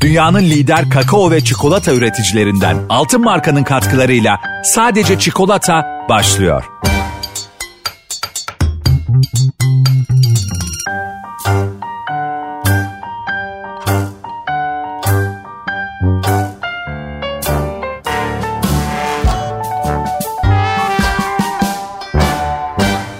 Dünyanın 0.00 0.42
lider 0.42 0.90
kakao 0.90 1.30
ve 1.30 1.40
çikolata 1.40 1.92
üreticilerinden 1.94 2.76
Altın 2.88 3.20
Marka'nın 3.20 3.64
katkılarıyla 3.64 4.40
sadece 4.64 5.18
çikolata 5.18 6.06
başlıyor. 6.08 6.64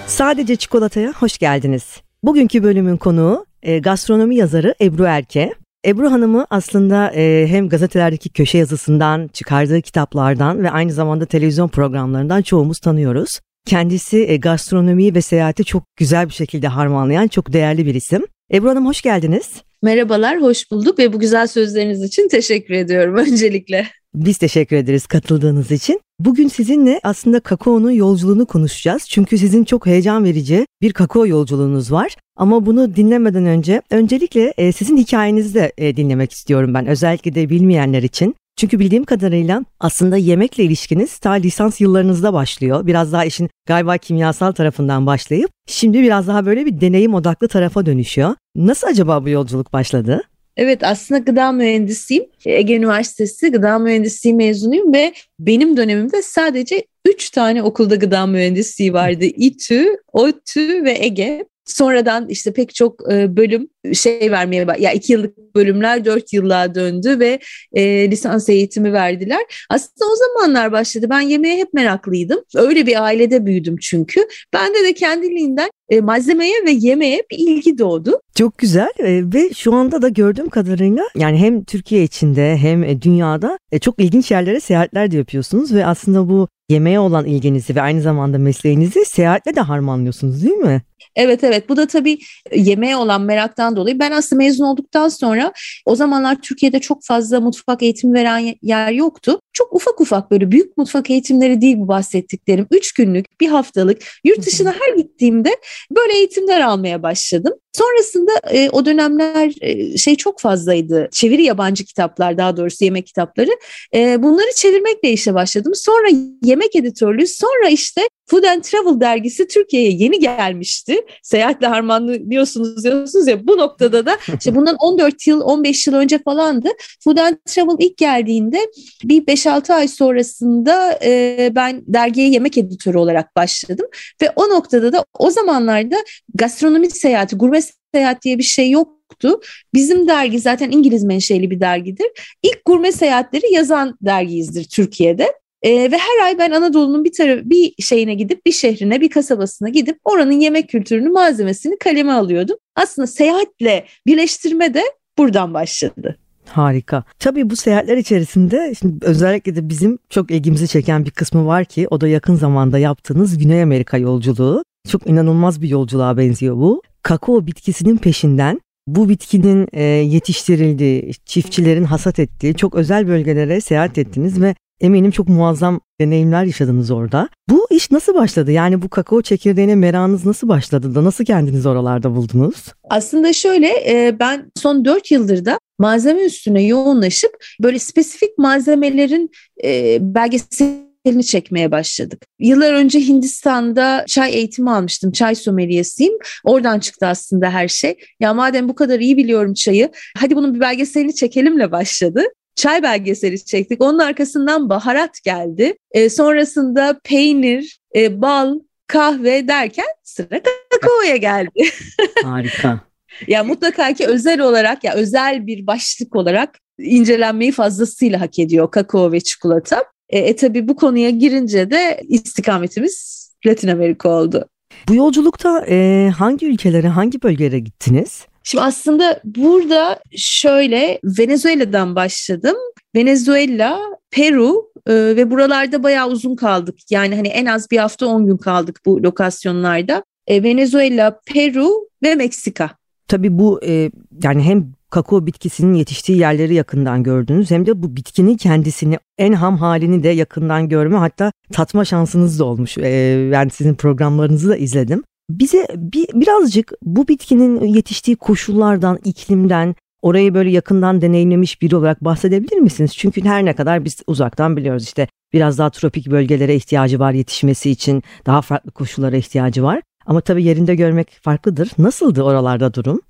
Sadece 0.07 0.55
Çikolata'ya 0.55 1.13
hoş 1.13 1.37
geldiniz. 1.37 1.97
Bugünkü 2.23 2.63
bölümün 2.63 2.97
konuğu 2.97 3.45
e, 3.63 3.79
gastronomi 3.79 4.35
yazarı 4.35 4.75
Ebru 4.81 5.03
Erke. 5.03 5.53
Ebru 5.85 6.11
Hanım'ı 6.11 6.47
aslında 6.49 7.11
e, 7.11 7.47
hem 7.47 7.69
gazetelerdeki 7.69 8.29
köşe 8.29 8.57
yazısından, 8.57 9.27
çıkardığı 9.27 9.81
kitaplardan 9.81 10.63
ve 10.63 10.69
aynı 10.71 10.91
zamanda 10.91 11.25
televizyon 11.25 11.67
programlarından 11.67 12.41
çoğumuz 12.41 12.79
tanıyoruz. 12.79 13.39
Kendisi 13.65 14.17
e, 14.17 14.37
gastronomiyi 14.37 15.15
ve 15.15 15.21
seyahati 15.21 15.63
çok 15.63 15.83
güzel 15.95 16.29
bir 16.29 16.33
şekilde 16.33 16.67
harmanlayan 16.67 17.27
çok 17.27 17.53
değerli 17.53 17.85
bir 17.85 17.95
isim. 17.95 18.25
Ebru 18.53 18.69
Hanım 18.69 18.85
hoş 18.85 19.01
geldiniz. 19.01 19.51
Merhabalar, 19.81 20.41
hoş 20.41 20.71
bulduk 20.71 20.99
ve 20.99 21.13
bu 21.13 21.19
güzel 21.19 21.47
sözleriniz 21.47 22.03
için 22.03 22.27
teşekkür 22.27 22.73
ediyorum 22.73 23.15
öncelikle. 23.31 23.87
Biz 24.15 24.37
teşekkür 24.37 24.75
ederiz 24.75 25.07
katıldığınız 25.07 25.71
için. 25.71 26.01
Bugün 26.19 26.47
sizinle 26.47 26.99
aslında 27.03 27.39
kakaonun 27.39 27.91
yolculuğunu 27.91 28.45
konuşacağız. 28.45 29.05
Çünkü 29.09 29.37
sizin 29.37 29.63
çok 29.63 29.85
heyecan 29.85 30.23
verici 30.23 30.65
bir 30.81 30.93
kakao 30.93 31.27
yolculuğunuz 31.27 31.91
var. 31.91 32.15
Ama 32.39 32.65
bunu 32.65 32.95
dinlemeden 32.95 33.45
önce 33.45 33.81
öncelikle 33.89 34.53
e, 34.57 34.71
sizin 34.71 34.97
hikayenizi 34.97 35.53
de 35.53 35.71
e, 35.77 35.97
dinlemek 35.97 36.31
istiyorum 36.31 36.73
ben. 36.73 36.87
Özellikle 36.87 37.35
de 37.35 37.49
bilmeyenler 37.49 38.03
için. 38.03 38.35
Çünkü 38.57 38.79
bildiğim 38.79 39.03
kadarıyla 39.03 39.63
aslında 39.79 40.17
yemekle 40.17 40.63
ilişkiniz 40.63 41.17
ta 41.17 41.31
lisans 41.31 41.81
yıllarınızda 41.81 42.33
başlıyor. 42.33 42.87
Biraz 42.87 43.13
daha 43.13 43.25
işin 43.25 43.49
galiba 43.67 43.97
kimyasal 43.97 44.51
tarafından 44.51 45.05
başlayıp 45.05 45.49
şimdi 45.67 46.01
biraz 46.01 46.27
daha 46.27 46.45
böyle 46.45 46.65
bir 46.65 46.81
deneyim 46.81 47.13
odaklı 47.13 47.47
tarafa 47.47 47.85
dönüşüyor. 47.85 48.35
Nasıl 48.55 48.87
acaba 48.87 49.25
bu 49.25 49.29
yolculuk 49.29 49.73
başladı? 49.73 50.21
Evet 50.57 50.83
aslında 50.83 51.19
gıda 51.19 51.51
mühendisiyim. 51.51 52.25
Ege 52.45 52.75
Üniversitesi 52.75 53.51
gıda 53.51 53.79
mühendisliği 53.79 54.35
mezunuyum 54.35 54.93
ve 54.93 55.13
benim 55.39 55.77
dönemimde 55.77 56.21
sadece 56.21 56.85
3 57.05 57.29
tane 57.29 57.63
okulda 57.63 57.95
gıda 57.95 58.25
mühendisliği 58.25 58.93
vardı. 58.93 59.25
İTÜ, 59.25 59.85
ODTÜ 60.13 60.83
ve 60.83 60.97
Ege. 60.99 61.45
Sonradan 61.71 62.29
işte 62.29 62.53
pek 62.53 62.75
çok 62.75 63.13
e, 63.13 63.37
bölüm 63.37 63.67
şey 63.93 64.31
vermeye 64.31 64.55
ya 64.55 64.75
yani 64.79 64.97
iki 64.97 65.13
yıllık 65.13 65.37
bölümler 65.55 66.05
dört 66.05 66.33
yıllığa 66.33 66.75
döndü 66.75 67.19
ve 67.19 67.39
e, 67.73 68.11
lisans 68.11 68.49
eğitimi 68.49 68.93
verdiler. 68.93 69.65
Aslında 69.69 70.11
o 70.11 70.15
zamanlar 70.15 70.71
başladı. 70.71 71.07
Ben 71.09 71.21
yemeğe 71.21 71.57
hep 71.57 71.73
meraklıydım. 71.73 72.39
Öyle 72.55 72.85
bir 72.85 73.03
ailede 73.03 73.45
büyüdüm 73.45 73.75
çünkü. 73.81 74.27
Bende 74.53 74.83
de 74.83 74.93
kendiliğinden 74.93 75.69
e, 75.89 76.01
malzemeye 76.01 76.65
ve 76.65 76.71
yemeğe 76.71 77.23
bir 77.31 77.37
ilgi 77.37 77.77
doğdu. 77.77 78.21
Çok 78.35 78.57
güzel 78.57 78.89
e, 78.99 79.33
ve 79.33 79.53
şu 79.53 79.75
anda 79.75 80.01
da 80.01 80.09
gördüğüm 80.09 80.49
kadarıyla 80.49 81.03
yani 81.15 81.37
hem 81.37 81.63
Türkiye 81.63 82.03
içinde 82.03 82.57
hem 82.57 82.83
e, 82.83 83.01
dünyada 83.01 83.59
e, 83.71 83.79
çok 83.79 83.99
ilginç 83.99 84.31
yerlere 84.31 84.59
seyahatler 84.59 85.11
de 85.11 85.17
yapıyorsunuz 85.17 85.73
ve 85.73 85.85
aslında 85.85 86.29
bu 86.29 86.47
yemeğe 86.69 86.99
olan 86.99 87.25
ilginizi 87.25 87.75
ve 87.75 87.81
aynı 87.81 88.01
zamanda 88.01 88.37
mesleğinizi 88.37 89.05
seyahatle 89.05 89.55
de 89.55 89.61
harmanlıyorsunuz 89.61 90.43
değil 90.43 90.55
mi? 90.55 90.81
Evet 91.15 91.43
evet 91.43 91.69
bu 91.69 91.77
da 91.77 91.87
tabii 91.87 92.17
yemeğe 92.55 92.95
olan 92.95 93.21
meraktan 93.21 93.75
dolayı 93.75 93.99
ben 93.99 94.11
aslında 94.11 94.43
mezun 94.43 94.65
olduktan 94.65 95.09
sonra 95.09 95.53
o 95.85 95.95
zamanlar 95.95 96.41
Türkiye'de 96.41 96.79
çok 96.79 97.03
fazla 97.03 97.39
mutfak 97.39 97.83
eğitimi 97.83 98.13
veren 98.13 98.55
yer 98.61 98.91
yoktu. 98.91 99.39
Çok 99.53 99.73
ufak 99.73 100.01
ufak 100.01 100.31
böyle 100.31 100.51
büyük 100.51 100.77
mutfak 100.77 101.09
eğitimleri 101.09 101.61
değil 101.61 101.77
bu 101.79 101.87
bahsettiklerim. 101.87 102.67
Üç 102.71 102.93
günlük, 102.93 103.41
bir 103.41 103.47
haftalık 103.47 104.01
yurt 104.23 104.45
dışına 104.45 104.73
her 104.79 104.95
gittiğimde 104.97 105.55
böyle 105.91 106.13
eğitimler 106.13 106.61
almaya 106.61 107.03
başladım. 107.03 107.53
Sonrasında 107.73 108.31
e, 108.51 108.69
o 108.69 108.85
dönemler 108.85 109.53
e, 109.61 109.97
şey 109.97 110.15
çok 110.15 110.39
fazlaydı. 110.39 111.09
Çeviri 111.11 111.43
yabancı 111.43 111.85
kitaplar 111.85 112.37
daha 112.37 112.57
doğrusu 112.57 112.85
yemek 112.85 113.07
kitapları. 113.07 113.51
E, 113.95 114.23
bunları 114.23 114.49
çevirmekle 114.55 115.11
işe 115.11 115.33
başladım. 115.33 115.71
Sonra 115.75 116.07
yemek 116.43 116.75
editörlüğü, 116.75 117.27
sonra 117.27 117.69
işte 117.69 118.01
Food 118.29 118.43
and 118.43 118.61
Travel 118.61 118.99
dergisi 118.99 119.47
Türkiye'ye 119.47 119.91
yeni 119.91 120.19
gelmişti. 120.19 120.95
Seyahatle 121.23 121.67
harmanlıyorsunuz 121.67 122.83
diyorsunuz 122.83 123.27
ya 123.27 123.47
bu 123.47 123.57
noktada 123.57 124.05
da 124.05 124.17
işte 124.39 124.55
bundan 124.55 124.75
14 124.75 125.27
yıl 125.27 125.41
15 125.41 125.87
yıl 125.87 125.93
önce 125.93 126.19
falandı. 126.19 126.69
Food 127.03 127.17
and 127.17 127.35
Travel 127.45 127.75
ilk 127.79 127.97
geldiğinde 127.97 128.59
bir 129.03 129.25
5-6 129.25 129.73
ay 129.73 129.87
sonrasında 129.87 130.99
e, 131.03 131.51
ben 131.55 131.83
dergiye 131.87 132.29
yemek 132.29 132.57
editörü 132.57 132.97
olarak 132.97 133.35
başladım. 133.35 133.85
Ve 134.21 134.31
o 134.35 134.49
noktada 134.49 134.93
da 134.93 135.05
o 135.19 135.31
zamanlarda 135.31 135.95
gastronomi 136.35 136.89
seyahati, 136.89 137.35
gurme 137.35 137.59
seyahat 137.93 138.23
diye 138.23 138.37
bir 138.37 138.43
şey 138.43 138.69
yoktu. 138.71 139.41
Bizim 139.73 140.07
dergi 140.07 140.39
zaten 140.39 140.71
İngiliz 140.71 141.03
menşeli 141.03 141.51
bir 141.51 141.59
dergidir. 141.59 142.07
İlk 142.43 142.65
gurme 142.65 142.91
seyahatleri 142.91 143.53
yazan 143.53 143.97
dergiyizdir 144.01 144.63
Türkiye'de. 144.63 145.39
E, 145.61 145.91
ve 145.91 145.97
her 145.97 146.25
ay 146.25 146.37
ben 146.37 146.51
Anadolu'nun 146.51 147.03
bir 147.03 147.11
tarafı 147.11 147.49
bir 147.49 147.73
şeyine 147.79 148.13
gidip 148.13 148.45
bir 148.45 148.51
şehrine 148.51 149.01
bir 149.01 149.09
kasabasına 149.09 149.69
gidip 149.69 149.99
oranın 150.03 150.39
yemek 150.39 150.69
kültürünü 150.69 151.09
malzemesini 151.09 151.77
kaleme 151.79 152.11
alıyordum. 152.11 152.57
Aslında 152.75 153.07
seyahatle 153.07 153.85
birleştirme 154.05 154.73
de 154.73 154.83
buradan 155.17 155.53
başladı. 155.53 156.17
Harika. 156.49 157.03
Tabii 157.19 157.49
bu 157.49 157.55
seyahatler 157.55 157.97
içerisinde 157.97 158.73
şimdi 158.79 159.05
özellikle 159.05 159.55
de 159.55 159.69
bizim 159.69 159.97
çok 160.09 160.31
ilgimizi 160.31 160.67
çeken 160.67 161.05
bir 161.05 161.11
kısmı 161.11 161.45
var 161.45 161.65
ki 161.65 161.87
o 161.91 162.01
da 162.01 162.07
yakın 162.07 162.35
zamanda 162.35 162.77
yaptığınız 162.77 163.37
Güney 163.37 163.63
Amerika 163.63 163.97
yolculuğu. 163.97 164.63
Çok 164.89 165.07
inanılmaz 165.07 165.61
bir 165.61 165.69
yolculuğa 165.69 166.17
benziyor 166.17 166.55
bu. 166.55 166.81
Kakao 167.03 167.47
bitkisinin 167.47 167.97
peşinden 167.97 168.61
bu 168.87 169.09
bitkinin 169.09 169.67
e, 169.73 169.83
yetiştirildiği, 169.83 171.11
çiftçilerin 171.25 171.83
hasat 171.83 172.19
ettiği 172.19 172.55
çok 172.55 172.75
özel 172.75 173.07
bölgelere 173.07 173.61
seyahat 173.61 173.97
ettiniz 173.97 174.41
ve 174.41 174.55
eminim 174.81 175.11
çok 175.11 175.29
muazzam 175.29 175.79
deneyimler 176.01 176.43
yaşadınız 176.43 176.91
orada. 176.91 177.29
Bu 177.49 177.67
iş 177.71 177.91
nasıl 177.91 178.13
başladı? 178.13 178.51
Yani 178.51 178.81
bu 178.81 178.89
kakao 178.89 179.21
çekirdeğine 179.21 179.75
merakınız 179.75 180.25
nasıl 180.25 180.47
başladı 180.49 180.95
da 180.95 181.03
nasıl 181.03 181.25
kendinizi 181.25 181.69
oralarda 181.69 182.15
buldunuz? 182.15 182.55
Aslında 182.89 183.33
şöyle 183.33 183.67
e, 183.67 184.19
ben 184.19 184.51
son 184.55 184.85
4 184.85 185.11
yıldır 185.11 185.45
da 185.45 185.59
malzeme 185.79 186.21
üstüne 186.25 186.63
yoğunlaşıp 186.63 187.31
böyle 187.63 187.79
spesifik 187.79 188.37
malzemelerin 188.37 189.31
e, 189.63 189.97
belgeselini 190.01 191.23
çekmeye 191.25 191.71
başladık. 191.71 192.25
Yıllar 192.39 192.73
önce 192.73 192.99
Hindistan'da 192.99 194.05
çay 194.07 194.35
eğitimi 194.35 194.71
almıştım. 194.71 195.11
Çay 195.11 195.35
someliyesiyim. 195.35 196.13
Oradan 196.43 196.79
çıktı 196.79 197.07
aslında 197.07 197.49
her 197.49 197.67
şey. 197.67 197.97
Ya 198.19 198.33
madem 198.33 198.69
bu 198.69 198.75
kadar 198.75 198.99
iyi 198.99 199.17
biliyorum 199.17 199.53
çayı, 199.53 199.89
hadi 200.17 200.35
bunun 200.35 200.55
bir 200.55 200.59
belgeselini 200.59 201.15
çekelimle 201.15 201.71
başladı 201.71 202.21
çay 202.59 202.83
belgeseli 202.83 203.45
çektik. 203.45 203.81
Onun 203.81 203.99
arkasından 203.99 204.69
baharat 204.69 205.23
geldi. 205.23 205.73
E, 205.91 206.09
sonrasında 206.09 206.99
peynir, 207.03 207.79
e, 207.95 208.21
bal, 208.21 208.59
kahve 208.87 209.47
derken 209.47 209.85
sıra 210.03 210.41
kakaoya 210.71 211.15
geldi. 211.15 211.63
Harika. 212.23 212.81
ya 213.27 213.43
mutlaka 213.43 213.93
ki 213.93 214.07
özel 214.07 214.39
olarak 214.39 214.83
ya 214.83 214.93
özel 214.93 215.47
bir 215.47 215.67
başlık 215.67 216.15
olarak 216.15 216.59
incelenmeyi 216.79 217.51
fazlasıyla 217.51 218.21
hak 218.21 218.39
ediyor 218.39 218.71
kakao 218.71 219.11
ve 219.11 219.19
çikolata. 219.19 219.83
E, 220.09 220.19
e 220.19 220.35
tabii 220.35 220.67
bu 220.67 220.75
konuya 220.75 221.09
girince 221.09 221.71
de 221.71 222.03
istikametimiz 222.07 223.29
Latin 223.45 223.67
Amerika 223.67 224.09
oldu. 224.09 224.49
Bu 224.87 224.95
yolculukta 224.95 225.65
e, 225.69 226.09
hangi 226.17 226.45
ülkelere, 226.45 226.87
hangi 226.87 227.21
bölgelere 227.21 227.59
gittiniz? 227.59 228.25
Şimdi 228.49 228.63
aslında 228.63 229.21
burada 229.25 229.99
şöyle 230.15 230.99
Venezuela'dan 231.03 231.95
başladım. 231.95 232.55
Venezuela, 232.95 233.79
Peru 234.11 234.71
e, 234.87 234.93
ve 234.93 235.31
buralarda 235.31 235.83
bayağı 235.83 236.07
uzun 236.07 236.35
kaldık. 236.35 236.75
Yani 236.89 237.15
hani 237.15 237.27
en 237.27 237.45
az 237.45 237.71
bir 237.71 237.77
hafta 237.77 238.07
10 238.07 238.25
gün 238.25 238.37
kaldık 238.37 238.79
bu 238.85 239.03
lokasyonlarda. 239.03 240.03
E, 240.27 240.43
Venezuela, 240.43 241.19
Peru 241.25 241.69
ve 242.03 242.15
Meksika. 242.15 242.69
Tabii 243.07 243.39
bu 243.39 243.59
e, 243.65 243.91
yani 244.23 244.43
hem 244.43 244.71
kakao 244.89 245.25
bitkisinin 245.25 245.73
yetiştiği 245.73 246.17
yerleri 246.17 246.53
yakından 246.53 247.03
gördünüz 247.03 247.51
hem 247.51 247.65
de 247.65 247.83
bu 247.83 247.95
bitkinin 247.95 248.37
kendisini 248.37 248.97
en 249.17 249.33
ham 249.33 249.57
halini 249.57 250.03
de 250.03 250.09
yakından 250.09 250.69
görme 250.69 250.97
hatta 250.97 251.31
tatma 251.51 251.85
şansınız 251.85 252.39
da 252.39 252.45
olmuş. 252.45 252.77
Ee, 252.77 253.29
ben 253.31 253.47
sizin 253.47 253.75
programlarınızı 253.75 254.49
da 254.49 254.57
izledim. 254.57 255.03
Bize 255.29 255.67
bir, 255.75 256.07
birazcık 256.13 256.73
bu 256.81 257.07
bitkinin 257.07 257.65
yetiştiği 257.65 258.17
koşullardan, 258.17 258.99
iklimden, 259.03 259.75
orayı 260.01 260.33
böyle 260.33 260.49
yakından 260.49 261.01
deneyimlemiş 261.01 261.61
biri 261.61 261.75
olarak 261.75 262.05
bahsedebilir 262.05 262.57
misiniz? 262.57 262.97
Çünkü 262.97 263.23
her 263.23 263.45
ne 263.45 263.55
kadar 263.55 263.85
biz 263.85 264.01
uzaktan 264.07 264.57
biliyoruz 264.57 264.83
işte 264.83 265.07
biraz 265.33 265.57
daha 265.57 265.69
tropik 265.69 266.11
bölgelere 266.11 266.55
ihtiyacı 266.55 266.99
var 266.99 267.11
yetişmesi 267.11 267.69
için, 267.69 268.03
daha 268.25 268.41
farklı 268.41 268.71
koşullara 268.71 269.17
ihtiyacı 269.17 269.63
var. 269.63 269.81
Ama 270.05 270.21
tabii 270.21 270.43
yerinde 270.43 270.75
görmek 270.75 271.17
farklıdır. 271.21 271.71
Nasıldı 271.77 272.23
oralarda 272.23 272.73
durum? 272.73 273.01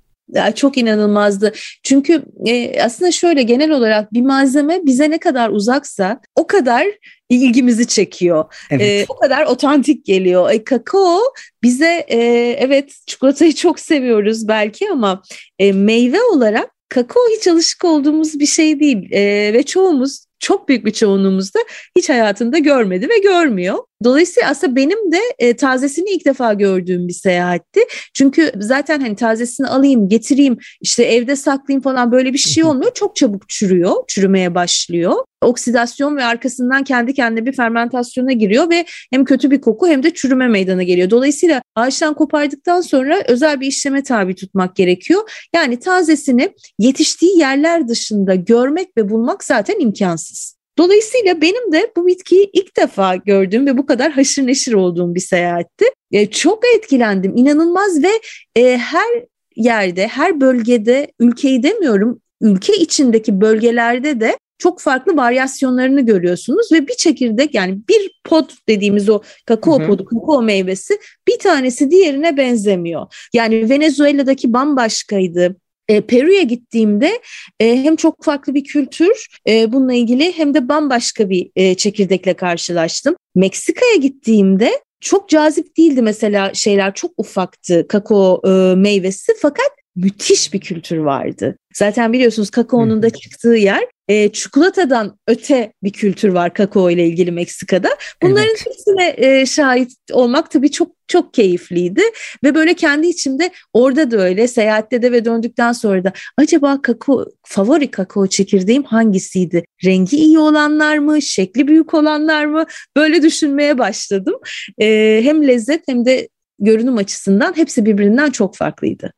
Çok 0.56 0.78
inanılmazdı. 0.78 1.52
Çünkü 1.82 2.22
e, 2.46 2.82
aslında 2.82 3.10
şöyle 3.10 3.42
genel 3.42 3.70
olarak 3.70 4.12
bir 4.12 4.22
malzeme 4.22 4.80
bize 4.84 5.10
ne 5.10 5.18
kadar 5.18 5.50
uzaksa 5.50 6.20
o 6.36 6.46
kadar 6.46 6.86
ilgimizi 7.28 7.86
çekiyor. 7.86 8.44
Evet. 8.70 8.82
E, 8.82 9.06
o 9.08 9.16
kadar 9.16 9.46
otantik 9.46 10.04
geliyor. 10.04 10.50
E, 10.50 10.64
kakao 10.64 11.20
bize 11.62 12.06
e, 12.08 12.18
evet 12.58 12.94
çikolatayı 13.06 13.54
çok 13.54 13.80
seviyoruz 13.80 14.48
belki 14.48 14.90
ama 14.90 15.22
e, 15.58 15.72
meyve 15.72 16.22
olarak 16.22 16.70
kakao 16.88 17.22
hiç 17.38 17.48
alışık 17.48 17.84
olduğumuz 17.84 18.40
bir 18.40 18.46
şey 18.46 18.80
değil 18.80 19.12
e, 19.12 19.52
ve 19.52 19.62
çoğumuz 19.62 20.24
çok 20.38 20.68
büyük 20.68 20.86
bir 20.86 20.90
çoğunluğumuzda 20.90 21.58
hiç 21.96 22.08
hayatında 22.08 22.58
görmedi 22.58 23.08
ve 23.08 23.18
görmüyor. 23.18 23.78
Dolayısıyla 24.04 24.50
aslında 24.50 24.76
benim 24.76 25.12
de 25.12 25.20
e, 25.38 25.56
tazesini 25.56 26.10
ilk 26.10 26.26
defa 26.26 26.54
gördüğüm 26.54 27.08
bir 27.08 27.12
seyahatti. 27.12 27.80
Çünkü 28.14 28.52
zaten 28.58 29.00
hani 29.00 29.16
tazesini 29.16 29.66
alayım, 29.66 30.08
getireyim, 30.08 30.58
işte 30.80 31.04
evde 31.04 31.36
saklayayım 31.36 31.82
falan 31.82 32.12
böyle 32.12 32.32
bir 32.32 32.38
şey 32.38 32.64
olmuyor. 32.64 32.94
Çok 32.94 33.16
çabuk 33.16 33.48
çürüyor, 33.48 33.94
çürümeye 34.08 34.54
başlıyor. 34.54 35.14
Oksidasyon 35.42 36.16
ve 36.16 36.24
arkasından 36.24 36.84
kendi 36.84 37.14
kendine 37.14 37.46
bir 37.46 37.52
fermentasyona 37.52 38.32
giriyor 38.32 38.70
ve 38.70 38.84
hem 39.12 39.24
kötü 39.24 39.50
bir 39.50 39.60
koku 39.60 39.88
hem 39.88 40.02
de 40.02 40.14
çürüme 40.14 40.48
meydana 40.48 40.82
geliyor. 40.82 41.10
Dolayısıyla 41.10 41.62
ağaçtan 41.76 42.14
kopardıktan 42.14 42.80
sonra 42.80 43.22
özel 43.28 43.60
bir 43.60 43.66
işleme 43.66 44.02
tabi 44.02 44.34
tutmak 44.34 44.76
gerekiyor. 44.76 45.48
Yani 45.54 45.78
tazesini 45.78 46.54
yetiştiği 46.78 47.38
yerler 47.38 47.88
dışında 47.88 48.34
görmek 48.34 48.88
ve 48.96 49.10
bulmak 49.10 49.44
zaten 49.44 49.80
imkansız. 49.80 50.59
Dolayısıyla 50.80 51.40
benim 51.40 51.72
de 51.72 51.92
bu 51.96 52.06
bitkiyi 52.06 52.50
ilk 52.52 52.76
defa 52.76 53.16
gördüğüm 53.16 53.66
ve 53.66 53.78
bu 53.78 53.86
kadar 53.86 54.12
haşır 54.12 54.46
neşir 54.46 54.72
olduğum 54.72 55.14
bir 55.14 55.20
seyahatti. 55.20 55.84
E, 56.12 56.30
çok 56.30 56.62
etkilendim, 56.76 57.36
inanılmaz 57.36 58.02
ve 58.02 58.10
e, 58.56 58.78
her 58.78 59.24
yerde, 59.56 60.08
her 60.08 60.40
bölgede, 60.40 61.12
ülkeyi 61.18 61.62
demiyorum, 61.62 62.20
ülke 62.40 62.76
içindeki 62.76 63.40
bölgelerde 63.40 64.20
de 64.20 64.38
çok 64.58 64.80
farklı 64.80 65.16
varyasyonlarını 65.16 66.00
görüyorsunuz 66.00 66.72
ve 66.72 66.88
bir 66.88 66.94
çekirdek 66.94 67.54
yani 67.54 67.78
bir 67.88 68.20
pot 68.24 68.54
dediğimiz 68.68 69.08
o 69.08 69.20
kakao 69.46 69.86
podu, 69.86 70.04
kakao 70.04 70.42
meyvesi 70.42 70.98
bir 71.28 71.38
tanesi 71.38 71.90
diğerine 71.90 72.36
benzemiyor. 72.36 73.06
Yani 73.34 73.70
Venezuela'daki 73.70 74.52
bambaşkaydı, 74.52 75.56
e, 75.90 76.00
Peru'ya 76.00 76.42
gittiğimde 76.42 77.20
e, 77.60 77.76
hem 77.76 77.96
çok 77.96 78.24
farklı 78.24 78.54
bir 78.54 78.64
kültür 78.64 79.26
e, 79.48 79.72
bununla 79.72 79.94
ilgili 79.94 80.32
hem 80.38 80.54
de 80.54 80.68
bambaşka 80.68 81.30
bir 81.30 81.50
e, 81.56 81.74
çekirdekle 81.74 82.34
karşılaştım. 82.34 83.16
Meksika'ya 83.34 83.96
gittiğimde 83.96 84.70
çok 85.00 85.28
cazip 85.28 85.76
değildi 85.76 86.02
mesela 86.02 86.54
şeyler 86.54 86.94
çok 86.94 87.10
ufaktı 87.16 87.88
kakao 87.88 88.40
e, 88.46 88.74
meyvesi 88.74 89.32
fakat 89.42 89.79
müthiş 90.02 90.52
bir 90.52 90.60
kültür 90.60 90.98
vardı. 90.98 91.56
Zaten 91.74 92.12
biliyorsunuz 92.12 92.50
kakaonun 92.50 93.02
da 93.02 93.10
çıktığı 93.10 93.54
yer 93.54 93.84
e, 94.10 94.32
çikolatadan 94.32 95.18
öte 95.26 95.72
bir 95.82 95.90
kültür 95.90 96.28
var 96.28 96.54
kakao 96.54 96.90
ile 96.90 97.06
ilgili 97.06 97.32
Meksika'da. 97.32 97.88
Bunların 98.22 98.48
evet. 98.48 98.66
hepsine 98.66 99.14
e, 99.16 99.46
şahit 99.46 99.92
olmak 100.12 100.50
tabii 100.50 100.70
çok 100.70 100.90
çok 101.08 101.34
keyifliydi 101.34 102.02
ve 102.44 102.54
böyle 102.54 102.74
kendi 102.74 103.06
içimde 103.06 103.50
orada 103.72 104.10
da 104.10 104.16
öyle 104.16 104.48
seyahatte 104.48 105.02
de 105.02 105.12
ve 105.12 105.24
döndükten 105.24 105.72
sonra 105.72 106.04
da 106.04 106.12
acaba 106.36 106.82
kakao 106.82 107.26
favori 107.42 107.90
kakao 107.90 108.26
çekirdeğim 108.26 108.82
hangisiydi? 108.82 109.64
Rengi 109.84 110.16
iyi 110.16 110.38
olanlar 110.38 110.98
mı, 110.98 111.22
şekli 111.22 111.68
büyük 111.68 111.94
olanlar 111.94 112.44
mı? 112.44 112.66
Böyle 112.96 113.22
düşünmeye 113.22 113.78
başladım. 113.78 114.34
E, 114.80 115.20
hem 115.24 115.48
lezzet 115.48 115.88
hem 115.88 116.06
de 116.06 116.28
görünüm 116.58 116.96
açısından 116.96 117.56
hepsi 117.56 117.86
birbirinden 117.86 118.30
çok 118.30 118.56
farklıydı. 118.56 119.12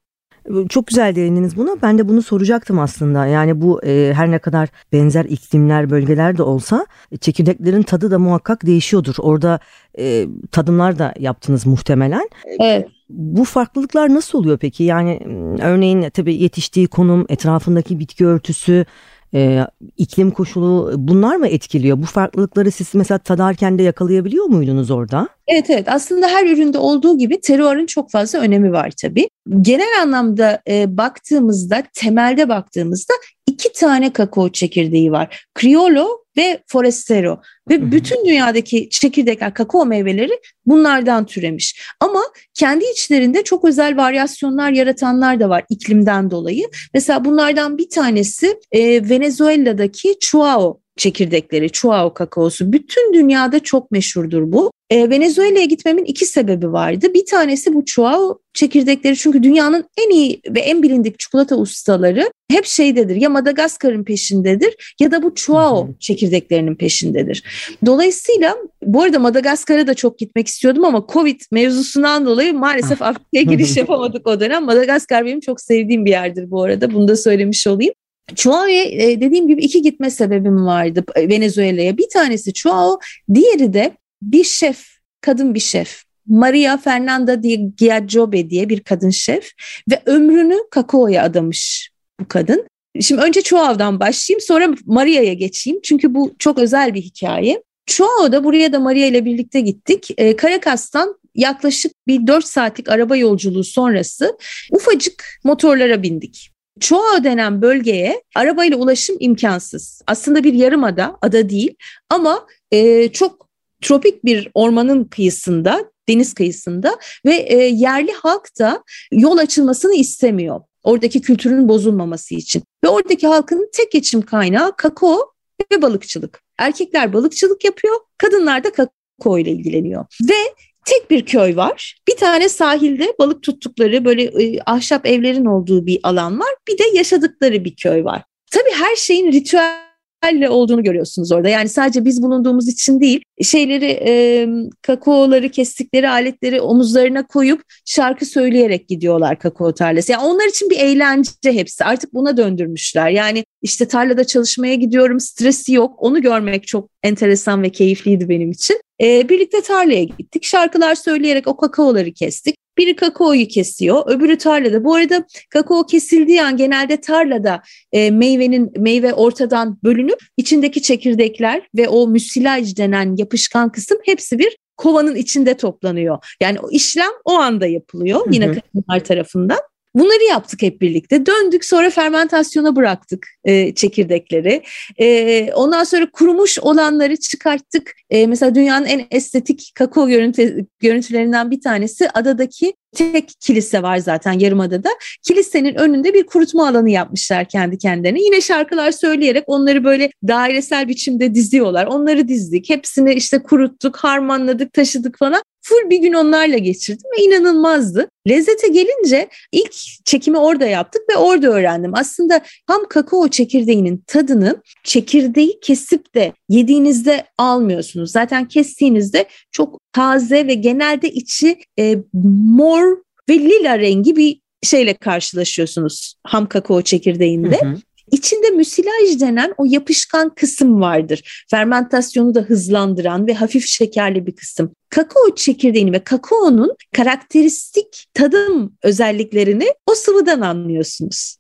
Çok 0.68 0.86
güzel 0.86 1.14
değindiniz 1.14 1.56
buna. 1.56 1.76
Ben 1.82 1.98
de 1.98 2.08
bunu 2.08 2.22
soracaktım 2.22 2.78
aslında. 2.78 3.26
Yani 3.26 3.60
bu 3.60 3.84
e, 3.84 4.12
her 4.14 4.30
ne 4.30 4.38
kadar 4.38 4.68
benzer 4.92 5.24
iklimler, 5.24 5.90
bölgeler 5.90 6.38
de 6.38 6.42
olsa 6.42 6.86
e, 7.12 7.16
çekirdeklerin 7.16 7.82
tadı 7.82 8.10
da 8.10 8.18
muhakkak 8.18 8.66
değişiyordur. 8.66 9.14
Orada 9.18 9.58
e, 9.98 10.26
tadımlar 10.50 10.98
da 10.98 11.14
yaptınız 11.18 11.66
muhtemelen. 11.66 12.28
Evet. 12.60 12.88
Bu 13.10 13.44
farklılıklar 13.44 14.14
nasıl 14.14 14.38
oluyor 14.38 14.58
peki? 14.58 14.84
Yani 14.84 15.20
örneğin 15.62 16.10
tabii 16.10 16.34
yetiştiği 16.34 16.86
konum, 16.86 17.26
etrafındaki 17.28 17.98
bitki 17.98 18.26
örtüsü, 18.26 18.86
e, 19.34 19.66
iklim 19.96 20.30
koşulu 20.30 20.92
bunlar 20.96 21.36
mı 21.36 21.48
etkiliyor? 21.48 21.98
Bu 21.98 22.06
farklılıkları 22.06 22.70
siz 22.70 22.94
mesela 22.94 23.18
tadarken 23.18 23.78
de 23.78 23.82
yakalayabiliyor 23.82 24.44
muydunuz 24.44 24.90
orada? 24.90 25.28
Evet 25.48 25.70
evet 25.70 25.88
aslında 25.88 26.28
her 26.28 26.46
üründe 26.46 26.78
olduğu 26.78 27.18
gibi 27.18 27.40
terroirın 27.40 27.86
çok 27.86 28.10
fazla 28.10 28.38
önemi 28.38 28.72
var 28.72 28.92
tabii. 29.02 29.28
Genel 29.60 30.02
anlamda 30.02 30.62
e, 30.68 30.96
baktığımızda 30.96 31.82
temelde 31.94 32.48
baktığımızda 32.48 33.14
iki 33.46 33.72
tane 33.72 34.12
kakao 34.12 34.48
çekirdeği 34.48 35.12
var. 35.12 35.46
Criollo 35.60 36.21
ve 36.36 36.62
Forastero 36.66 37.40
ve 37.70 37.92
bütün 37.92 38.24
dünyadaki 38.26 38.88
çekirdekler, 38.90 39.54
kakao 39.54 39.86
meyveleri 39.86 40.40
bunlardan 40.66 41.26
türemiş. 41.26 41.80
Ama 42.00 42.22
kendi 42.54 42.84
içlerinde 42.84 43.44
çok 43.44 43.64
özel 43.64 43.96
varyasyonlar 43.96 44.70
yaratanlar 44.70 45.40
da 45.40 45.48
var 45.48 45.64
iklimden 45.68 46.30
dolayı. 46.30 46.64
Mesela 46.94 47.24
bunlardan 47.24 47.78
bir 47.78 47.90
tanesi 47.90 48.58
e, 48.72 49.08
Venezuela'daki 49.08 50.18
Chuao 50.20 50.81
çekirdekleri, 50.96 51.70
Chuao 51.70 52.14
kakaosu. 52.14 52.72
Bütün 52.72 53.14
dünyada 53.14 53.60
çok 53.60 53.90
meşhurdur 53.90 54.52
bu. 54.52 54.72
E, 54.90 55.10
Venezuela'ya 55.10 55.64
gitmemin 55.64 56.04
iki 56.04 56.26
sebebi 56.26 56.72
vardı. 56.72 57.14
Bir 57.14 57.26
tanesi 57.26 57.74
bu 57.74 57.84
Chuao 57.84 58.38
çekirdekleri 58.54 59.16
çünkü 59.16 59.42
dünyanın 59.42 59.84
en 59.98 60.10
iyi 60.10 60.40
ve 60.48 60.60
en 60.60 60.82
bilindik 60.82 61.18
çikolata 61.18 61.56
ustaları 61.56 62.30
hep 62.50 62.64
şeydedir 62.64 63.16
ya 63.16 63.30
Madagaskar'ın 63.30 64.04
peşindedir 64.04 64.94
ya 65.00 65.10
da 65.10 65.22
bu 65.22 65.34
Chuao 65.34 65.88
çekirdeklerinin 66.00 66.74
peşindedir. 66.74 67.44
Dolayısıyla 67.86 68.56
bu 68.82 69.02
arada 69.02 69.18
Madagaskar'a 69.18 69.86
da 69.86 69.94
çok 69.94 70.18
gitmek 70.18 70.46
istiyordum 70.46 70.84
ama 70.84 71.06
Covid 71.12 71.40
mevzusundan 71.52 72.26
dolayı 72.26 72.54
maalesef 72.54 73.02
ah. 73.02 73.06
Afrika'ya 73.06 73.42
giriş 73.42 73.76
yapamadık 73.82 74.26
o 74.26 74.40
dönem. 74.40 74.64
Madagaskar 74.64 75.26
benim 75.26 75.40
çok 75.40 75.60
sevdiğim 75.60 76.04
bir 76.04 76.10
yerdir 76.10 76.50
bu 76.50 76.62
arada 76.62 76.94
bunu 76.94 77.08
da 77.08 77.16
söylemiş 77.16 77.66
olayım. 77.66 77.94
Chuao'ya 78.34 78.84
e, 78.84 79.20
dediğim 79.20 79.48
gibi 79.48 79.62
iki 79.62 79.82
gitme 79.82 80.10
sebebim 80.10 80.66
vardı 80.66 81.04
Venezuela'ya. 81.16 81.98
Bir 81.98 82.08
tanesi 82.12 82.52
Chuao, 82.52 82.98
diğeri 83.34 83.72
de 83.72 83.96
bir 84.22 84.44
şef, 84.44 84.86
kadın 85.20 85.54
bir 85.54 85.60
şef. 85.60 86.02
Maria 86.26 86.76
Fernanda 86.76 87.42
de 87.42 87.54
Giacobe 87.54 88.50
diye 88.50 88.68
bir 88.68 88.80
kadın 88.80 89.10
şef 89.10 89.50
ve 89.90 90.02
ömrünü 90.06 90.58
kakaoya 90.70 91.22
adamış 91.22 91.90
bu 92.20 92.28
kadın. 92.28 92.66
Şimdi 93.00 93.20
önce 93.20 93.42
Chuao'dan 93.42 94.00
başlayayım 94.00 94.40
sonra 94.40 94.74
Maria'ya 94.86 95.34
geçeyim 95.34 95.80
çünkü 95.82 96.14
bu 96.14 96.34
çok 96.38 96.58
özel 96.58 96.94
bir 96.94 97.02
hikaye. 97.02 97.62
Chuao'da 97.86 98.44
buraya 98.44 98.72
da 98.72 98.80
Maria 98.80 99.06
ile 99.06 99.24
birlikte 99.24 99.60
gittik. 99.60 100.10
E, 100.18 100.36
Caracas'tan 100.36 101.20
yaklaşık 101.34 101.92
bir 102.06 102.26
4 102.26 102.44
saatlik 102.44 102.88
araba 102.88 103.16
yolculuğu 103.16 103.64
sonrası 103.64 104.38
ufacık 104.72 105.40
motorlara 105.44 106.02
bindik. 106.02 106.51
Çoğu 106.82 107.24
denen 107.24 107.62
bölgeye 107.62 108.22
arabayla 108.34 108.76
ulaşım 108.76 109.16
imkansız. 109.20 110.02
Aslında 110.06 110.44
bir 110.44 110.54
yarımada, 110.54 111.18
ada 111.22 111.48
değil 111.48 111.74
ama 112.10 112.46
e, 112.70 113.08
çok 113.08 113.48
tropik 113.82 114.24
bir 114.24 114.50
ormanın 114.54 115.04
kıyısında, 115.04 115.90
deniz 116.08 116.34
kıyısında 116.34 116.98
ve 117.26 117.34
e, 117.34 117.56
yerli 117.56 118.12
halk 118.12 118.48
da 118.58 118.82
yol 119.12 119.38
açılmasını 119.38 119.94
istemiyor. 119.94 120.60
Oradaki 120.82 121.20
kültürün 121.20 121.68
bozulmaması 121.68 122.34
için. 122.34 122.62
Ve 122.84 122.88
oradaki 122.88 123.26
halkın 123.26 123.70
tek 123.72 123.92
geçim 123.92 124.22
kaynağı 124.22 124.76
kakao 124.76 125.32
ve 125.72 125.82
balıkçılık. 125.82 126.42
Erkekler 126.58 127.12
balıkçılık 127.12 127.64
yapıyor, 127.64 127.96
kadınlar 128.18 128.64
da 128.64 128.72
kakao 128.72 129.38
ile 129.38 129.50
ilgileniyor. 129.50 130.06
Ve 130.30 130.54
tek 130.86 131.10
bir 131.10 131.26
köy 131.26 131.56
var. 131.56 131.96
Bir 132.08 132.16
tane 132.16 132.48
sahilde 132.48 133.14
balık 133.18 133.42
tuttukları 133.42 134.04
böyle 134.04 134.22
e, 134.22 134.58
ahşap 134.66 135.06
evlerin 135.06 135.44
olduğu 135.44 135.86
bir 135.86 136.00
alan 136.02 136.40
var. 136.40 136.54
Bir 136.68 136.78
de 136.78 136.84
yaşadıkları 136.94 137.64
bir 137.64 137.76
köy 137.76 138.04
var. 138.04 138.22
Tabii 138.50 138.72
her 138.72 138.96
şeyin 138.96 139.32
ritüel 139.32 140.48
olduğunu 140.48 140.82
görüyorsunuz 140.82 141.32
orada. 141.32 141.48
Yani 141.48 141.68
sadece 141.68 142.04
biz 142.04 142.22
bulunduğumuz 142.22 142.68
için 142.68 143.00
değil, 143.00 143.22
şeyleri 143.44 144.00
e, 144.06 144.48
kakaoları 144.82 145.48
kestikleri 145.48 146.08
aletleri 146.08 146.60
omuzlarına 146.60 147.26
koyup 147.26 147.62
şarkı 147.84 148.26
söyleyerek 148.26 148.88
gidiyorlar 148.88 149.38
kakao 149.38 149.74
tarlası. 149.74 150.12
Yani 150.12 150.24
onlar 150.24 150.48
için 150.48 150.70
bir 150.70 150.78
eğlence 150.78 151.30
hepsi. 151.42 151.84
Artık 151.84 152.14
buna 152.14 152.36
döndürmüşler. 152.36 153.10
Yani 153.10 153.44
işte 153.62 153.88
tarlada 153.88 154.24
çalışmaya 154.24 154.74
gidiyorum, 154.74 155.20
stresi 155.20 155.72
yok. 155.72 155.94
Onu 155.98 156.22
görmek 156.22 156.66
çok 156.66 156.90
enteresan 157.02 157.62
ve 157.62 157.70
keyifliydi 157.70 158.28
benim 158.28 158.50
için. 158.50 158.80
E, 159.02 159.28
birlikte 159.28 159.60
tarlaya 159.60 160.04
gittik. 160.04 160.44
Şarkılar 160.44 160.94
söyleyerek 160.94 161.48
o 161.48 161.56
kakaoları 161.56 162.12
kestik. 162.12 162.56
Biri 162.78 162.96
kakaoyu 162.96 163.48
kesiyor, 163.48 164.02
öbürü 164.06 164.38
tarlada. 164.38 164.84
Bu 164.84 164.94
arada 164.94 165.24
kakao 165.50 165.86
kesildiği 165.86 166.42
an 166.42 166.56
genelde 166.56 166.96
tarlada 166.96 167.62
e, 167.92 168.10
meyvenin 168.10 168.72
meyve 168.76 169.14
ortadan 169.14 169.78
bölünüp 169.84 170.18
içindeki 170.36 170.82
çekirdekler 170.82 171.68
ve 171.76 171.88
o 171.88 172.08
müsilaj 172.08 172.76
denen 172.76 173.16
yapışkan 173.32 173.72
kısım 173.72 173.98
hepsi 174.04 174.38
bir 174.38 174.56
kovanın 174.76 175.14
içinde 175.14 175.56
toplanıyor. 175.56 176.18
Yani 176.40 176.60
o 176.60 176.70
işlem 176.70 177.10
o 177.24 177.32
anda 177.32 177.66
yapılıyor 177.66 178.20
yine 178.30 178.46
kadınlar 178.46 179.04
tarafından. 179.04 179.58
Bunları 179.94 180.24
yaptık 180.28 180.62
hep 180.62 180.80
birlikte. 180.80 181.26
Döndük 181.26 181.64
sonra 181.64 181.90
fermentasyona 181.90 182.76
bıraktık 182.76 183.26
e, 183.44 183.74
çekirdekleri. 183.74 184.62
E, 184.98 185.52
ondan 185.52 185.84
sonra 185.84 186.10
kurumuş 186.10 186.58
olanları 186.58 187.16
çıkarttık. 187.16 187.92
E, 188.10 188.26
mesela 188.26 188.54
dünyanın 188.54 188.86
en 188.86 189.06
estetik 189.10 189.72
kakao 189.74 190.08
görüntü, 190.08 190.66
görüntülerinden 190.80 191.50
bir 191.50 191.60
tanesi 191.60 192.10
adadaki 192.10 192.74
tek 192.94 193.30
kilise 193.40 193.82
var 193.82 193.98
zaten 193.98 194.32
Yarımada'da. 194.32 194.88
Kilisenin 195.22 195.74
önünde 195.74 196.14
bir 196.14 196.26
kurutma 196.26 196.68
alanı 196.68 196.90
yapmışlar 196.90 197.44
kendi 197.44 197.78
kendilerine. 197.78 198.22
Yine 198.22 198.40
şarkılar 198.40 198.92
söyleyerek 198.92 199.44
onları 199.46 199.84
böyle 199.84 200.10
dairesel 200.28 200.88
biçimde 200.88 201.34
diziyorlar. 201.34 201.86
Onları 201.86 202.28
dizdik. 202.28 202.70
Hepsini 202.70 203.14
işte 203.14 203.42
kuruttuk, 203.42 203.96
harmanladık, 203.96 204.72
taşıdık 204.72 205.18
falan. 205.18 205.42
Full 205.62 205.90
bir 205.90 205.98
gün 205.98 206.12
onlarla 206.12 206.58
geçirdim 206.58 207.10
ve 207.18 207.22
inanılmazdı. 207.22 208.08
Lezzete 208.28 208.68
gelince 208.68 209.28
ilk 209.52 209.72
çekimi 210.04 210.38
orada 210.38 210.66
yaptık 210.66 211.02
ve 211.10 211.16
orada 211.16 211.48
öğrendim. 211.48 211.92
Aslında 211.94 212.40
ham 212.66 212.82
kakao 212.88 213.28
çekirdeğinin 213.28 214.04
tadını 214.06 214.62
çekirdeği 214.84 215.60
kesip 215.60 216.14
de 216.14 216.32
yediğinizde 216.48 217.24
almıyorsunuz. 217.38 218.10
Zaten 218.10 218.48
kestiğinizde 218.48 219.28
çok 219.52 219.80
taze 219.92 220.46
ve 220.46 220.54
genelde 220.54 221.10
içi 221.10 221.58
e, 221.78 221.98
mor 222.44 222.96
ve 223.28 223.38
lila 223.38 223.78
rengi 223.78 224.16
bir 224.16 224.40
şeyle 224.62 224.94
karşılaşıyorsunuz 224.94 226.14
ham 226.24 226.48
kakao 226.48 226.82
çekirdeğinde. 226.82 227.60
Hı 227.60 227.66
hı. 227.66 227.76
İçinde 228.12 228.50
müsilaj 228.50 229.20
denen 229.20 229.54
o 229.56 229.64
yapışkan 229.68 230.34
kısım 230.34 230.80
vardır. 230.80 231.46
Fermentasyonu 231.50 232.34
da 232.34 232.40
hızlandıran 232.40 233.26
ve 233.26 233.34
hafif 233.34 233.66
şekerli 233.66 234.26
bir 234.26 234.36
kısım. 234.36 234.72
Kakao 234.90 235.34
çekirdeğini 235.36 235.92
ve 235.92 235.98
kakaonun 235.98 236.76
karakteristik 236.96 238.06
tadım 238.14 238.76
özelliklerini 238.82 239.66
o 239.86 239.94
sıvıdan 239.94 240.40
anlıyorsunuz. 240.40 241.36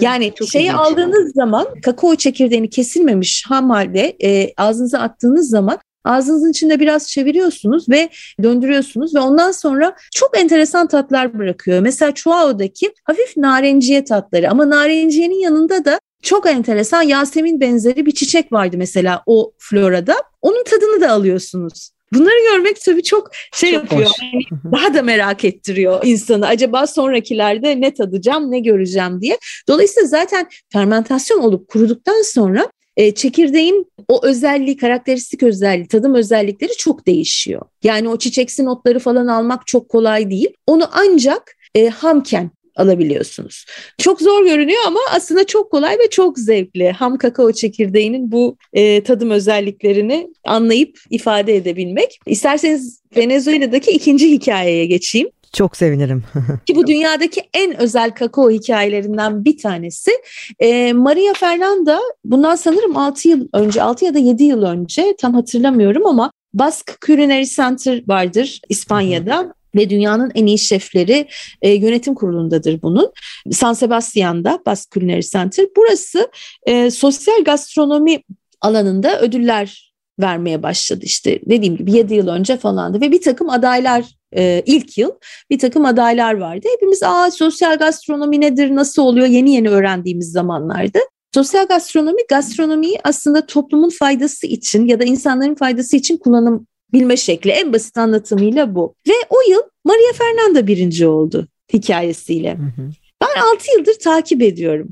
yani 0.00 0.32
çok 0.34 0.48
şeyi 0.48 0.72
aldığınız 0.72 1.32
zaman 1.34 1.66
kakao 1.82 2.16
çekirdeğini 2.16 2.70
kesilmemiş 2.70 3.44
ham 3.48 3.70
halde 3.70 4.16
e, 4.22 4.52
ağzınıza 4.56 4.98
attığınız 4.98 5.50
zaman 5.50 5.78
Ağzınızın 6.04 6.50
içinde 6.50 6.80
biraz 6.80 7.08
çeviriyorsunuz 7.08 7.88
ve 7.88 8.08
döndürüyorsunuz 8.42 9.14
ve 9.14 9.20
ondan 9.20 9.52
sonra 9.52 9.96
çok 10.14 10.38
enteresan 10.38 10.88
tatlar 10.88 11.38
bırakıyor. 11.38 11.80
Mesela 11.80 12.14
Chuao'daki 12.14 12.92
hafif 13.04 13.36
narenciye 13.36 14.04
tatları 14.04 14.50
ama 14.50 14.70
narenciyenin 14.70 15.40
yanında 15.40 15.84
da 15.84 16.00
çok 16.22 16.46
enteresan 16.46 17.02
Yasemin 17.02 17.60
benzeri 17.60 18.06
bir 18.06 18.12
çiçek 18.12 18.52
vardı 18.52 18.76
mesela 18.78 19.22
o 19.26 19.52
florada. 19.58 20.16
Onun 20.42 20.64
tadını 20.64 21.00
da 21.00 21.10
alıyorsunuz. 21.10 21.90
Bunları 22.12 22.52
görmek 22.52 22.80
tabii 22.80 23.02
çok 23.02 23.30
şey 23.52 23.72
çok 23.72 23.82
yapıyor. 23.82 24.10
Yani 24.22 24.42
daha 24.72 24.94
da 24.94 25.02
merak 25.02 25.44
ettiriyor 25.44 26.00
insanı. 26.04 26.46
Acaba 26.46 26.86
sonrakilerde 26.86 27.80
ne 27.80 27.94
tadacağım, 27.94 28.50
ne 28.50 28.60
göreceğim 28.60 29.20
diye. 29.20 29.38
Dolayısıyla 29.68 30.08
zaten 30.08 30.48
fermentasyon 30.72 31.38
olup 31.38 31.68
kuruduktan 31.68 32.22
sonra 32.22 32.70
e, 32.96 33.14
çekirdeğin 33.14 33.86
o 34.08 34.26
özelliği, 34.26 34.76
karakteristik 34.76 35.42
özelliği, 35.42 35.88
tadım 35.88 36.14
özellikleri 36.14 36.72
çok 36.78 37.06
değişiyor. 37.06 37.62
Yani 37.82 38.08
o 38.08 38.16
çiçeksi 38.16 38.64
notları 38.64 38.98
falan 38.98 39.26
almak 39.26 39.66
çok 39.66 39.88
kolay 39.88 40.30
değil. 40.30 40.52
Onu 40.66 40.88
ancak 40.92 41.56
e, 41.74 41.88
hamken 41.88 42.50
alabiliyorsunuz. 42.76 43.64
Çok 43.98 44.20
zor 44.20 44.44
görünüyor 44.44 44.80
ama 44.86 45.00
aslında 45.10 45.46
çok 45.46 45.70
kolay 45.70 45.98
ve 45.98 46.10
çok 46.10 46.38
zevkli. 46.38 46.90
Ham 46.90 47.18
kakao 47.18 47.52
çekirdeğinin 47.52 48.32
bu 48.32 48.56
e, 48.72 49.02
tadım 49.02 49.30
özelliklerini 49.30 50.28
anlayıp 50.44 50.98
ifade 51.10 51.56
edebilmek. 51.56 52.18
İsterseniz 52.26 53.00
Venezuela'daki 53.16 53.90
ikinci 53.90 54.30
hikayeye 54.30 54.86
geçeyim. 54.86 55.28
Çok 55.52 55.76
sevinirim. 55.76 56.24
Ki 56.66 56.76
bu 56.76 56.86
dünyadaki 56.86 57.42
en 57.54 57.80
özel 57.80 58.10
kakao 58.10 58.50
hikayelerinden 58.50 59.44
bir 59.44 59.58
tanesi. 59.58 60.10
Ee, 60.60 60.92
Maria 60.92 61.34
Fernanda 61.34 62.00
bundan 62.24 62.56
sanırım 62.56 62.96
6 62.96 63.28
yıl 63.28 63.48
önce, 63.52 63.82
6 63.82 64.04
ya 64.04 64.14
da 64.14 64.18
7 64.18 64.44
yıl 64.44 64.62
önce 64.62 65.14
tam 65.18 65.34
hatırlamıyorum 65.34 66.06
ama 66.06 66.32
Basque 66.54 66.94
Culinary 67.06 67.44
Center 67.44 68.02
vardır 68.06 68.60
İspanya'da 68.68 69.54
ve 69.74 69.90
dünyanın 69.90 70.32
en 70.34 70.46
iyi 70.46 70.58
şefleri 70.58 71.28
e, 71.62 71.70
yönetim 71.70 72.14
kurulundadır 72.14 72.82
bunun. 72.82 73.12
San 73.52 73.72
Sebastian'da 73.72 74.58
Basque 74.66 75.00
Culinary 75.00 75.22
Center. 75.22 75.66
Burası 75.76 76.30
e, 76.66 76.90
sosyal 76.90 77.44
gastronomi 77.44 78.22
alanında 78.60 79.20
ödüller 79.20 79.90
vermeye 80.20 80.62
başladı 80.62 81.00
işte 81.02 81.40
dediğim 81.46 81.76
gibi 81.76 81.92
7 81.92 82.14
yıl 82.14 82.28
önce 82.28 82.56
falandı 82.56 83.00
ve 83.00 83.12
bir 83.12 83.22
takım 83.22 83.50
adaylar 83.50 84.04
e, 84.36 84.62
ilk 84.66 84.98
yıl 84.98 85.10
bir 85.50 85.58
takım 85.58 85.84
adaylar 85.84 86.34
vardı. 86.34 86.68
Hepimiz 86.74 87.02
aa 87.02 87.30
sosyal 87.30 87.78
gastronomi 87.78 88.40
nedir 88.40 88.74
nasıl 88.74 89.02
oluyor 89.02 89.26
yeni 89.26 89.54
yeni 89.54 89.68
öğrendiğimiz 89.68 90.32
zamanlardı. 90.32 90.98
Sosyal 91.34 91.66
gastronomi 91.66 92.22
gastronomiyi 92.28 93.00
aslında 93.04 93.46
toplumun 93.46 93.90
faydası 93.90 94.46
için 94.46 94.86
ya 94.86 95.00
da 95.00 95.04
insanların 95.04 95.54
faydası 95.54 95.96
için 95.96 96.16
kullanım 96.16 96.66
bilme 96.92 97.16
şekli 97.16 97.50
en 97.50 97.72
basit 97.72 97.98
anlatımıyla 97.98 98.74
bu. 98.74 98.94
Ve 99.08 99.12
o 99.30 99.50
yıl 99.50 99.62
Maria 99.84 100.12
Fernanda 100.18 100.66
birinci 100.66 101.06
oldu 101.06 101.48
hikayesiyle. 101.72 102.54
Hı 102.54 102.82
hı. 102.82 102.90
Ben 103.22 103.40
6 103.54 103.78
yıldır 103.78 103.98
takip 103.98 104.42
ediyorum 104.42 104.88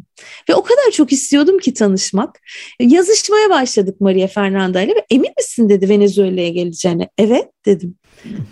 ve 0.49 0.55
o 0.55 0.63
kadar 0.63 0.91
çok 0.93 1.13
istiyordum 1.13 1.59
ki 1.59 1.75
tanışmak. 1.75 2.41
Yazışmaya 2.81 3.51
başladık 3.51 4.01
Maria 4.01 4.27
Fernanda 4.27 4.83
ile 4.83 4.95
ve 4.95 5.07
emin 5.11 5.31
misin 5.39 5.69
dedi 5.69 5.89
Venezuela'ya 5.89 6.49
geleceğine. 6.49 7.09
Evet 7.19 7.49
dedim. 7.67 7.95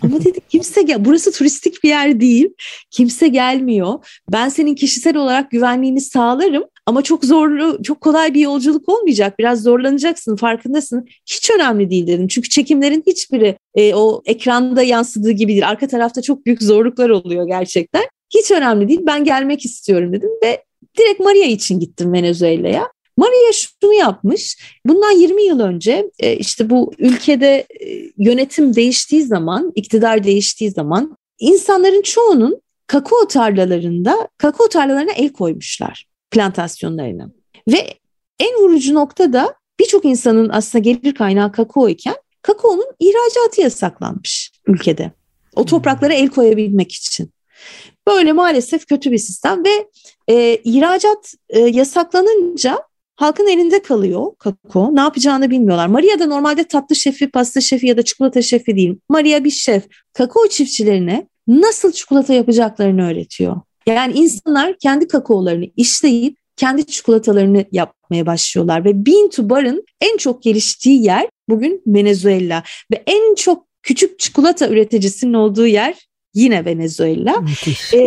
Ama 0.01 0.23
dedi 0.23 0.39
kimse 0.49 0.81
gel 0.81 1.05
burası 1.05 1.31
turistik 1.31 1.83
bir 1.83 1.89
yer 1.89 2.19
değil. 2.19 2.49
Kimse 2.91 3.27
gelmiyor. 3.27 4.21
Ben 4.31 4.49
senin 4.49 4.75
kişisel 4.75 5.17
olarak 5.17 5.51
güvenliğini 5.51 6.01
sağlarım 6.01 6.63
ama 6.87 7.01
çok 7.01 7.25
zorlu, 7.25 7.83
çok 7.83 8.01
kolay 8.01 8.33
bir 8.33 8.41
yolculuk 8.41 8.89
olmayacak. 8.89 9.39
Biraz 9.39 9.63
zorlanacaksın, 9.63 10.35
farkındasın. 10.35 11.07
Hiç 11.25 11.51
önemli 11.51 11.89
değil 11.89 12.07
dedim. 12.07 12.27
Çünkü 12.27 12.49
çekimlerin 12.49 13.03
hiçbiri 13.07 13.57
e, 13.75 13.93
o 13.95 14.21
ekranda 14.25 14.83
yansıdığı 14.83 15.31
gibi 15.31 15.51
değil. 15.51 15.67
Arka 15.67 15.87
tarafta 15.87 16.21
çok 16.21 16.45
büyük 16.45 16.63
zorluklar 16.63 17.09
oluyor 17.09 17.47
gerçekten. 17.47 18.03
Hiç 18.33 18.51
önemli 18.51 18.87
değil. 18.87 18.99
Ben 19.03 19.23
gelmek 19.23 19.65
istiyorum 19.65 20.13
dedim 20.13 20.29
ve 20.43 20.63
direkt 20.97 21.19
Maria 21.19 21.45
için 21.45 21.79
gittim 21.79 22.13
Venezuela'ya. 22.13 22.91
Maria 23.17 23.51
şunu 23.53 23.93
yapmış. 23.93 24.57
Bundan 24.85 25.11
20 25.11 25.43
yıl 25.43 25.59
önce 25.59 26.11
e, 26.19 26.37
işte 26.37 26.69
bu 26.69 26.91
ülkede 26.99 27.65
e, 27.79 28.11
yönetim 28.17 28.75
değiştiği 28.75 29.23
zaman, 29.23 29.71
iktidar 29.75 30.23
değiştiği 30.23 30.71
zaman 30.71 31.17
insanların 31.39 32.01
çoğunun 32.01 32.61
kakao 32.87 33.27
tarlalarında, 33.27 34.27
kakao 34.37 34.69
tarlalarına 34.69 35.11
el 35.11 35.29
koymuşlar 35.29 36.07
plantasyonlarına. 36.31 37.29
Ve 37.67 37.93
en 38.39 38.55
vurucu 38.59 38.93
nokta 38.93 39.33
da 39.33 39.55
birçok 39.79 40.05
insanın 40.05 40.49
aslında 40.49 40.81
gelir 40.81 41.15
kaynağı 41.15 41.51
kakao 41.51 41.89
iken 41.89 42.15
kakaonun 42.41 42.87
ihracatı 42.99 43.61
yasaklanmış 43.61 44.51
ülkede. 44.67 45.11
O 45.55 45.65
topraklara 45.65 46.13
el 46.13 46.29
koyabilmek 46.29 46.91
için. 46.91 47.31
Böyle 48.07 48.33
maalesef 48.33 48.85
kötü 48.85 49.11
bir 49.11 49.17
sistem 49.17 49.63
ve 49.65 49.87
e, 50.27 50.55
ihracat 50.63 51.33
e, 51.49 51.59
yasaklanınca 51.59 52.83
halkın 53.15 53.47
elinde 53.47 53.81
kalıyor 53.81 54.31
kakao. 54.39 54.95
Ne 54.95 54.99
yapacağını 54.99 55.49
bilmiyorlar. 55.49 55.87
Maria 55.87 56.19
da 56.19 56.25
normalde 56.25 56.63
tatlı 56.63 56.95
şefi, 56.95 57.31
pasta 57.31 57.61
şefi 57.61 57.87
ya 57.87 57.97
da 57.97 58.01
çikolata 58.01 58.41
şefi 58.41 58.75
değil. 58.75 58.99
Maria 59.09 59.43
bir 59.43 59.49
şef. 59.49 59.87
Kakao 60.13 60.47
çiftçilerine 60.47 61.27
nasıl 61.47 61.91
çikolata 61.91 62.33
yapacaklarını 62.33 63.09
öğretiyor. 63.09 63.61
Yani 63.87 64.13
insanlar 64.13 64.77
kendi 64.79 65.07
kakaolarını 65.07 65.65
işleyip 65.77 66.37
kendi 66.55 66.85
çikolatalarını 66.85 67.65
yapmaya 67.71 68.25
başlıyorlar 68.25 68.85
ve 68.85 69.05
Bean 69.05 69.29
to 69.29 69.49
Bar'ın 69.49 69.85
en 70.01 70.17
çok 70.17 70.43
geliştiği 70.43 71.03
yer 71.03 71.29
bugün 71.49 71.81
Venezuela 71.87 72.63
ve 72.91 73.03
en 73.07 73.35
çok 73.35 73.67
küçük 73.83 74.19
çikolata 74.19 74.67
üreticisinin 74.67 75.33
olduğu 75.33 75.67
yer 75.67 76.07
yine 76.33 76.65
Venezuela. 76.65 77.43
Ee, 77.93 77.99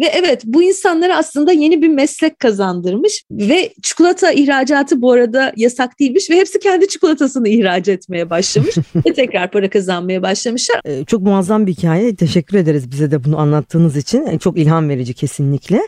ve 0.00 0.06
evet 0.12 0.42
bu 0.44 0.62
insanlara 0.62 1.16
aslında 1.16 1.52
yeni 1.52 1.82
bir 1.82 1.88
meslek 1.88 2.38
kazandırmış 2.38 3.24
ve 3.30 3.72
çikolata 3.82 4.32
ihracatı 4.32 5.02
bu 5.02 5.12
arada 5.12 5.52
yasak 5.56 6.00
değilmiş 6.00 6.30
ve 6.30 6.36
hepsi 6.36 6.58
kendi 6.58 6.88
çikolatasını 6.88 7.48
ihraç 7.48 7.88
etmeye 7.88 8.30
başlamış 8.30 8.74
ve 9.06 9.12
tekrar 9.12 9.50
para 9.50 9.70
kazanmaya 9.70 10.22
başlamışlar. 10.22 10.80
Ee, 10.84 11.04
çok 11.04 11.22
muazzam 11.22 11.66
bir 11.66 11.72
hikaye. 11.72 12.16
Teşekkür 12.16 12.58
ederiz 12.58 12.90
bize 12.90 13.10
de 13.10 13.24
bunu 13.24 13.38
anlattığınız 13.38 13.96
için. 13.96 14.26
Ee, 14.26 14.38
çok 14.38 14.58
ilham 14.58 14.88
verici 14.88 15.14
kesinlikle. 15.14 15.80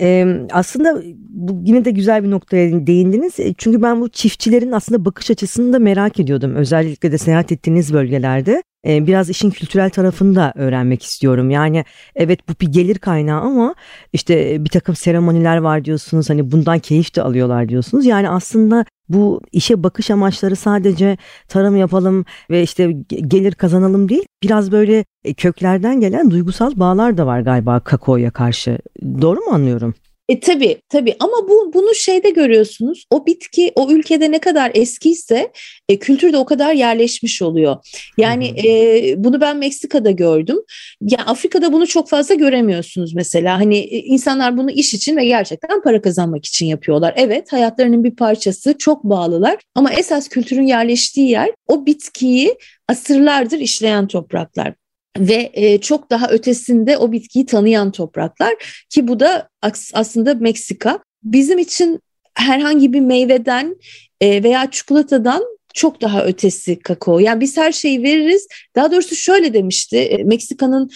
Ee, 0.00 0.26
aslında 0.52 1.02
bu 1.28 1.60
yine 1.64 1.84
de 1.84 1.90
güzel 1.90 2.24
bir 2.24 2.30
noktaya 2.30 2.86
değindiniz. 2.86 3.36
Çünkü 3.58 3.82
ben 3.82 4.00
bu 4.00 4.08
çiftçilerin 4.08 4.72
aslında 4.72 5.04
bakış 5.04 5.30
açısını 5.30 5.72
da 5.72 5.78
merak 5.78 6.20
ediyordum. 6.20 6.54
Özellikle 6.54 7.12
de 7.12 7.18
seyahat 7.18 7.52
ettiğiniz 7.52 7.92
bölgelerde. 7.92 8.62
Ee, 8.86 9.06
biraz 9.06 9.30
işin 9.30 9.50
kültürel 9.50 9.90
tarafını 9.90 10.34
da 10.36 10.52
öğrenmek 10.56 11.02
istiyorum. 11.02 11.50
Yani 11.50 11.84
evet 12.14 12.48
bu 12.48 12.52
bir 12.60 12.72
gelir 12.72 12.98
kaynağı 12.98 13.40
ama 13.40 13.74
işte 14.12 14.64
bir 14.64 14.70
takım 14.70 14.96
seremoniler 14.96 15.56
var 15.56 15.84
diyorsunuz. 15.84 16.30
Hani 16.30 16.52
bundan 16.52 16.78
keyif 16.78 17.16
de 17.16 17.22
alıyorlar 17.22 17.68
diyorsunuz. 17.68 18.06
Yani 18.06 18.28
aslında 18.28 18.84
bu 19.08 19.40
işe 19.52 19.82
bakış 19.82 20.10
amaçları 20.10 20.56
sadece 20.56 21.16
tarım 21.48 21.76
yapalım 21.76 22.24
ve 22.50 22.62
işte 22.62 22.92
gelir 23.08 23.52
kazanalım 23.52 24.08
değil. 24.08 24.24
Biraz 24.42 24.72
böyle 24.72 25.04
e, 25.24 25.34
köklerden 25.34 26.00
gelen 26.00 26.30
duygusal 26.30 26.72
bağlar 26.76 27.16
da 27.18 27.26
var 27.26 27.40
galiba 27.40 27.80
kakaoya 27.80 28.30
karşı. 28.30 28.78
Doğru 29.22 29.40
mu 29.40 29.52
anlıyorum? 29.52 29.94
E 30.28 30.40
tabii 30.40 30.80
tabii 30.88 31.16
ama 31.18 31.48
bu 31.48 31.70
bunu 31.74 31.94
şeyde 31.94 32.30
görüyorsunuz. 32.30 33.04
O 33.10 33.26
bitki 33.26 33.72
o 33.74 33.90
ülkede 33.90 34.30
ne 34.30 34.38
kadar 34.38 34.70
eskiyse 34.74 35.52
e, 35.88 35.98
kültürde 35.98 36.36
o 36.36 36.44
kadar 36.44 36.72
yerleşmiş 36.72 37.42
oluyor. 37.42 37.76
Yani 38.18 38.66
e, 38.66 39.14
bunu 39.24 39.40
ben 39.40 39.56
Meksika'da 39.56 40.10
gördüm. 40.10 40.58
Yani 41.00 41.22
Afrika'da 41.22 41.72
bunu 41.72 41.86
çok 41.86 42.08
fazla 42.08 42.34
göremiyorsunuz 42.34 43.14
mesela. 43.14 43.58
Hani 43.58 43.78
e, 43.78 43.98
insanlar 43.98 44.56
bunu 44.56 44.70
iş 44.70 44.94
için 44.94 45.16
ve 45.16 45.24
gerçekten 45.24 45.82
para 45.82 46.02
kazanmak 46.02 46.46
için 46.46 46.66
yapıyorlar. 46.66 47.14
Evet 47.16 47.52
hayatlarının 47.52 48.04
bir 48.04 48.16
parçası 48.16 48.78
çok 48.78 49.04
bağlılar 49.04 49.56
ama 49.74 49.92
esas 49.92 50.28
kültürün 50.28 50.66
yerleştiği 50.66 51.30
yer 51.30 51.50
o 51.66 51.86
bitkiyi 51.86 52.54
asırlardır 52.88 53.58
işleyen 53.58 54.06
topraklar 54.06 54.74
ve 55.18 55.50
e, 55.54 55.80
çok 55.80 56.10
daha 56.10 56.28
ötesinde 56.28 56.98
o 56.98 57.12
bitkiyi 57.12 57.46
tanıyan 57.46 57.92
topraklar 57.92 58.54
ki 58.90 59.08
bu 59.08 59.20
da 59.20 59.48
aslında 59.94 60.34
Meksika. 60.34 60.98
Bizim 61.22 61.58
için 61.58 62.00
herhangi 62.34 62.92
bir 62.92 63.00
meyveden 63.00 63.76
e, 64.20 64.42
veya 64.42 64.70
çikolatadan 64.70 65.44
çok 65.74 66.00
daha 66.02 66.24
ötesi 66.24 66.78
kakao. 66.78 67.18
Yani 67.18 67.40
biz 67.40 67.56
her 67.56 67.72
şeyi 67.72 68.02
veririz. 68.02 68.46
Daha 68.76 68.92
doğrusu 68.92 69.16
şöyle 69.16 69.54
demişti. 69.54 69.96
E, 69.96 70.24
Meksika'nın 70.24 70.90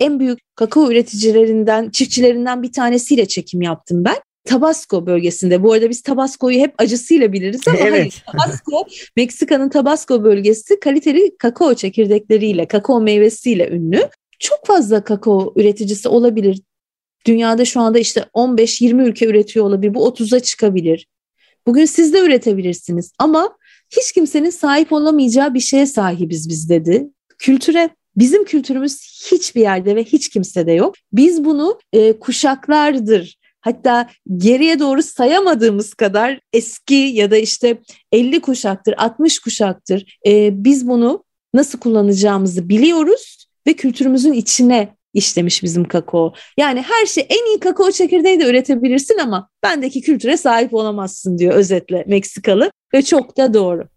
en 0.00 0.20
büyük 0.20 0.38
kakao 0.54 0.90
üreticilerinden, 0.90 1.90
çiftçilerinden 1.90 2.62
bir 2.62 2.72
tanesiyle 2.72 3.28
çekim 3.28 3.62
yaptım 3.62 4.04
ben. 4.04 4.16
Tabasco 4.44 5.06
bölgesinde. 5.06 5.62
Bu 5.62 5.72
arada 5.72 5.90
biz 5.90 6.02
Tabasco'yu 6.02 6.58
hep 6.58 6.74
acısıyla 6.78 7.32
biliriz 7.32 7.60
ama 7.68 7.78
evet. 7.80 7.92
hayır. 7.92 8.24
Tabasco, 8.32 8.86
Meksika'nın 9.16 9.68
Tabasco 9.68 10.24
bölgesi 10.24 10.80
kaliteli 10.80 11.36
kakao 11.38 11.74
çekirdekleriyle, 11.74 12.68
kakao 12.68 13.00
meyvesiyle 13.00 13.68
ünlü. 13.68 14.08
Çok 14.38 14.66
fazla 14.66 15.04
kakao 15.04 15.52
üreticisi 15.56 16.08
olabilir. 16.08 16.60
Dünyada 17.26 17.64
şu 17.64 17.80
anda 17.80 17.98
işte 17.98 18.24
15-20 18.34 19.02
ülke 19.02 19.26
üretiyor 19.26 19.66
olabilir. 19.66 19.94
Bu 19.94 20.08
30'a 20.08 20.40
çıkabilir. 20.40 21.06
Bugün 21.66 21.84
siz 21.84 22.12
de 22.12 22.20
üretebilirsiniz 22.20 23.12
ama 23.18 23.56
hiç 23.96 24.12
kimsenin 24.12 24.50
sahip 24.50 24.92
olamayacağı 24.92 25.54
bir 25.54 25.60
şeye 25.60 25.86
sahibiz 25.86 26.48
biz 26.48 26.68
dedi. 26.68 27.08
Kültüre 27.38 27.90
Bizim 28.16 28.44
kültürümüz 28.44 29.00
hiçbir 29.32 29.60
yerde 29.60 29.96
ve 29.96 30.04
hiç 30.04 30.28
kimsede 30.28 30.72
yok. 30.72 30.94
Biz 31.12 31.44
bunu 31.44 31.78
e, 31.92 32.18
kuşaklardır 32.18 33.39
hatta 33.60 34.08
geriye 34.36 34.78
doğru 34.78 35.02
sayamadığımız 35.02 35.94
kadar 35.94 36.40
eski 36.52 36.94
ya 36.94 37.30
da 37.30 37.36
işte 37.36 37.78
50 38.12 38.40
kuşaktır, 38.40 38.94
60 38.98 39.38
kuşaktır 39.38 40.18
e, 40.26 40.64
biz 40.64 40.88
bunu 40.88 41.24
nasıl 41.54 41.78
kullanacağımızı 41.78 42.68
biliyoruz 42.68 43.46
ve 43.66 43.72
kültürümüzün 43.72 44.32
içine 44.32 44.94
işlemiş 45.14 45.62
bizim 45.62 45.84
kakao. 45.84 46.32
Yani 46.58 46.82
her 46.82 47.06
şey 47.06 47.26
en 47.28 47.46
iyi 47.46 47.60
kakao 47.60 47.90
çekirdeği 47.90 48.40
de 48.40 48.50
üretebilirsin 48.50 49.18
ama 49.18 49.48
bendeki 49.62 50.00
kültüre 50.00 50.36
sahip 50.36 50.74
olamazsın 50.74 51.38
diyor 51.38 51.54
özetle 51.54 52.04
Meksikalı 52.06 52.70
ve 52.94 53.02
çok 53.02 53.36
da 53.36 53.54
doğru. 53.54 53.88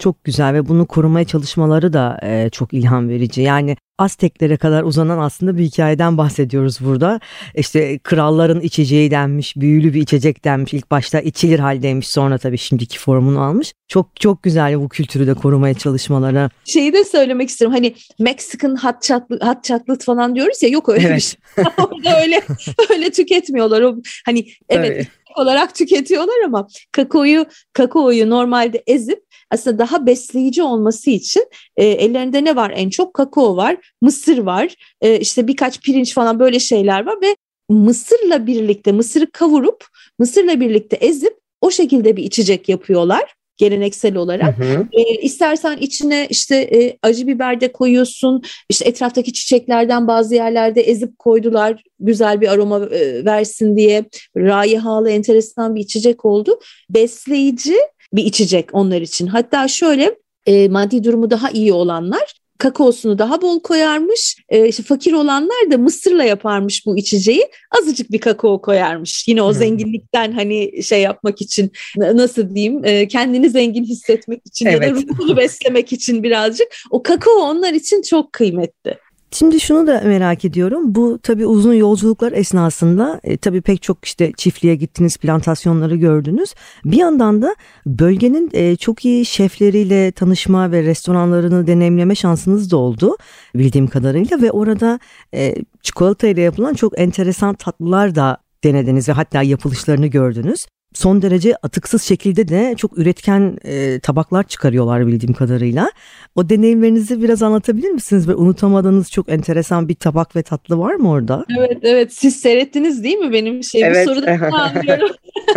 Çok 0.00 0.24
güzel 0.24 0.54
ve 0.54 0.68
bunu 0.68 0.86
korumaya 0.86 1.24
çalışmaları 1.24 1.92
da 1.92 2.20
e, 2.22 2.50
çok 2.50 2.74
ilham 2.74 3.08
verici. 3.08 3.42
Yani 3.42 3.76
Azteklere 4.00 4.56
kadar 4.56 4.82
uzanan 4.82 5.18
aslında 5.18 5.58
bir 5.58 5.64
hikayeden 5.64 6.18
bahsediyoruz 6.18 6.78
burada. 6.80 7.20
İşte 7.54 7.98
kralların 7.98 8.60
içeceği 8.60 9.10
denmiş, 9.10 9.56
büyülü 9.56 9.94
bir 9.94 10.00
içecek 10.00 10.44
denmiş. 10.44 10.74
İlk 10.74 10.90
başta 10.90 11.20
içilir 11.20 11.58
haldeymiş 11.58 12.08
sonra 12.08 12.38
tabii 12.38 12.58
şimdiki 12.58 12.98
formunu 12.98 13.40
almış. 13.40 13.72
Çok 13.88 14.20
çok 14.20 14.42
güzel 14.42 14.80
bu 14.80 14.88
kültürü 14.88 15.26
de 15.26 15.34
korumaya 15.34 15.74
çalışmaları. 15.74 16.50
Şeyi 16.64 16.92
de 16.92 17.04
söylemek 17.04 17.48
istiyorum 17.48 17.74
hani 17.76 17.94
Meksikan 18.18 18.76
hot 18.76 19.02
chocolate, 19.02 19.46
hot 19.46 19.64
chocolate 19.64 20.04
falan 20.04 20.34
diyoruz 20.34 20.62
ya 20.62 20.68
yok 20.68 20.88
öyle 20.88 21.06
evet. 21.06 21.16
bir 21.16 21.22
şey. 21.22 21.64
Orada 21.78 22.20
öyle 22.22 22.42
öyle 22.90 23.10
tüketmiyorlar. 23.10 23.82
O, 23.82 23.96
hani 24.26 24.46
evet 24.68 24.88
Tabii. 24.88 25.19
Olarak 25.36 25.74
tüketiyorlar 25.74 26.44
ama 26.46 26.68
kakaoyu 26.92 27.46
kakaoyu 27.72 28.30
normalde 28.30 28.82
ezip 28.86 29.24
aslında 29.50 29.78
daha 29.78 30.06
besleyici 30.06 30.62
olması 30.62 31.10
için 31.10 31.46
e, 31.76 31.86
ellerinde 31.86 32.44
ne 32.44 32.56
var 32.56 32.72
en 32.76 32.90
çok? 32.90 33.14
Kakao 33.14 33.56
var, 33.56 33.76
mısır 34.02 34.38
var, 34.38 34.74
e, 35.00 35.20
işte 35.20 35.48
birkaç 35.48 35.80
pirinç 35.80 36.14
falan 36.14 36.38
böyle 36.38 36.58
şeyler 36.58 37.06
var 37.06 37.16
ve 37.22 37.36
mısırla 37.68 38.46
birlikte 38.46 38.92
mısırı 38.92 39.30
kavurup 39.30 39.86
mısırla 40.18 40.60
birlikte 40.60 40.96
ezip 40.96 41.40
o 41.60 41.70
şekilde 41.70 42.16
bir 42.16 42.24
içecek 42.24 42.68
yapıyorlar 42.68 43.34
geleneksel 43.60 44.16
olarak. 44.16 44.58
Hı 44.58 44.62
hı. 44.62 44.86
E, 44.92 45.02
istersen 45.02 45.76
içine 45.76 46.26
işte 46.30 46.56
e, 46.56 46.98
acı 47.02 47.26
biber 47.26 47.60
de 47.60 47.72
koyuyorsun. 47.72 48.42
İşte 48.68 48.88
etraftaki 48.88 49.32
çiçeklerden 49.32 50.06
bazı 50.06 50.34
yerlerde 50.34 50.80
ezip 50.80 51.18
koydular. 51.18 51.82
Güzel 52.00 52.40
bir 52.40 52.48
aroma 52.48 52.86
e, 52.86 53.24
versin 53.24 53.76
diye. 53.76 54.04
Raihalı 54.36 55.10
enteresan 55.10 55.74
bir 55.74 55.80
içecek 55.80 56.24
oldu. 56.24 56.60
Besleyici 56.90 57.76
bir 58.12 58.24
içecek 58.24 58.68
onlar 58.72 59.00
için. 59.00 59.26
Hatta 59.26 59.68
şöyle 59.68 60.14
e, 60.46 60.68
maddi 60.68 61.04
durumu 61.04 61.30
daha 61.30 61.50
iyi 61.50 61.72
olanlar 61.72 62.39
kakaosunu 62.60 63.18
daha 63.18 63.42
bol 63.42 63.60
koyarmış. 63.60 64.36
E, 64.48 64.68
işte 64.68 64.82
fakir 64.82 65.12
olanlar 65.12 65.70
da 65.70 65.78
mısırla 65.78 66.24
yaparmış 66.24 66.86
bu 66.86 66.96
içeceği. 66.96 67.50
Azıcık 67.80 68.12
bir 68.12 68.18
kakao 68.18 68.60
koyarmış. 68.60 69.28
Yine 69.28 69.42
o 69.42 69.46
hmm. 69.46 69.54
zenginlikten 69.54 70.32
hani 70.32 70.82
şey 70.82 71.00
yapmak 71.00 71.40
için 71.40 71.72
nasıl 71.96 72.54
diyeyim 72.54 72.84
e, 72.84 73.08
kendini 73.08 73.50
zengin 73.50 73.84
hissetmek 73.84 74.46
için 74.46 74.66
evet. 74.66 74.82
ya 74.82 74.96
da 74.96 75.00
ruhunu 75.00 75.36
beslemek 75.36 75.92
için 75.92 76.22
birazcık. 76.22 76.68
O 76.90 77.02
kakao 77.02 77.34
onlar 77.34 77.72
için 77.72 78.02
çok 78.02 78.32
kıymetli. 78.32 78.98
Şimdi 79.32 79.60
şunu 79.60 79.86
da 79.86 80.00
merak 80.04 80.44
ediyorum. 80.44 80.94
Bu 80.94 81.18
tabii 81.22 81.46
uzun 81.46 81.74
yolculuklar 81.74 82.32
esnasında 82.32 83.20
e, 83.24 83.36
tabii 83.36 83.60
pek 83.60 83.82
çok 83.82 84.04
işte 84.04 84.32
çiftliğe 84.36 84.74
gittiniz, 84.74 85.16
plantasyonları 85.16 85.96
gördünüz. 85.96 86.54
Bir 86.84 86.96
yandan 86.96 87.42
da 87.42 87.56
bölgenin 87.86 88.50
e, 88.52 88.76
çok 88.76 89.04
iyi 89.04 89.24
şefleriyle 89.24 90.12
tanışma 90.12 90.72
ve 90.72 90.82
restoranlarını 90.82 91.66
deneyimleme 91.66 92.14
şansınız 92.14 92.70
da 92.70 92.76
oldu 92.76 93.16
bildiğim 93.54 93.86
kadarıyla 93.86 94.42
ve 94.42 94.50
orada 94.50 95.00
e, 95.34 95.54
çikolata 95.82 96.26
ile 96.26 96.40
yapılan 96.40 96.74
çok 96.74 97.00
enteresan 97.00 97.54
tatlılar 97.54 98.14
da 98.14 98.36
denediniz 98.64 99.08
ve 99.08 99.12
hatta 99.12 99.42
yapılışlarını 99.42 100.06
gördünüz 100.06 100.66
son 100.94 101.22
derece 101.22 101.56
atıksız 101.62 102.02
şekilde 102.02 102.48
de 102.48 102.74
çok 102.76 102.98
üretken 102.98 103.58
e, 103.64 104.00
tabaklar 104.00 104.42
çıkarıyorlar 104.42 105.06
bildiğim 105.06 105.34
kadarıyla. 105.34 105.90
O 106.34 106.48
deneyimlerinizi 106.48 107.22
biraz 107.22 107.42
anlatabilir 107.42 107.90
misiniz? 107.90 108.28
Ve 108.28 108.34
unutamadığınız 108.34 109.10
çok 109.10 109.28
enteresan 109.28 109.88
bir 109.88 109.94
tabak 109.94 110.36
ve 110.36 110.42
tatlı 110.42 110.78
var 110.78 110.94
mı 110.94 111.10
orada? 111.10 111.44
Evet 111.58 111.78
evet 111.82 112.14
siz 112.14 112.36
seyrettiniz 112.36 113.04
değil 113.04 113.16
mi 113.16 113.32
benim 113.32 113.64
şey 113.64 113.82
evet. 113.84 114.08
bu 114.08 114.14
soruda 114.14 114.30
anlıyorum. 114.52 115.10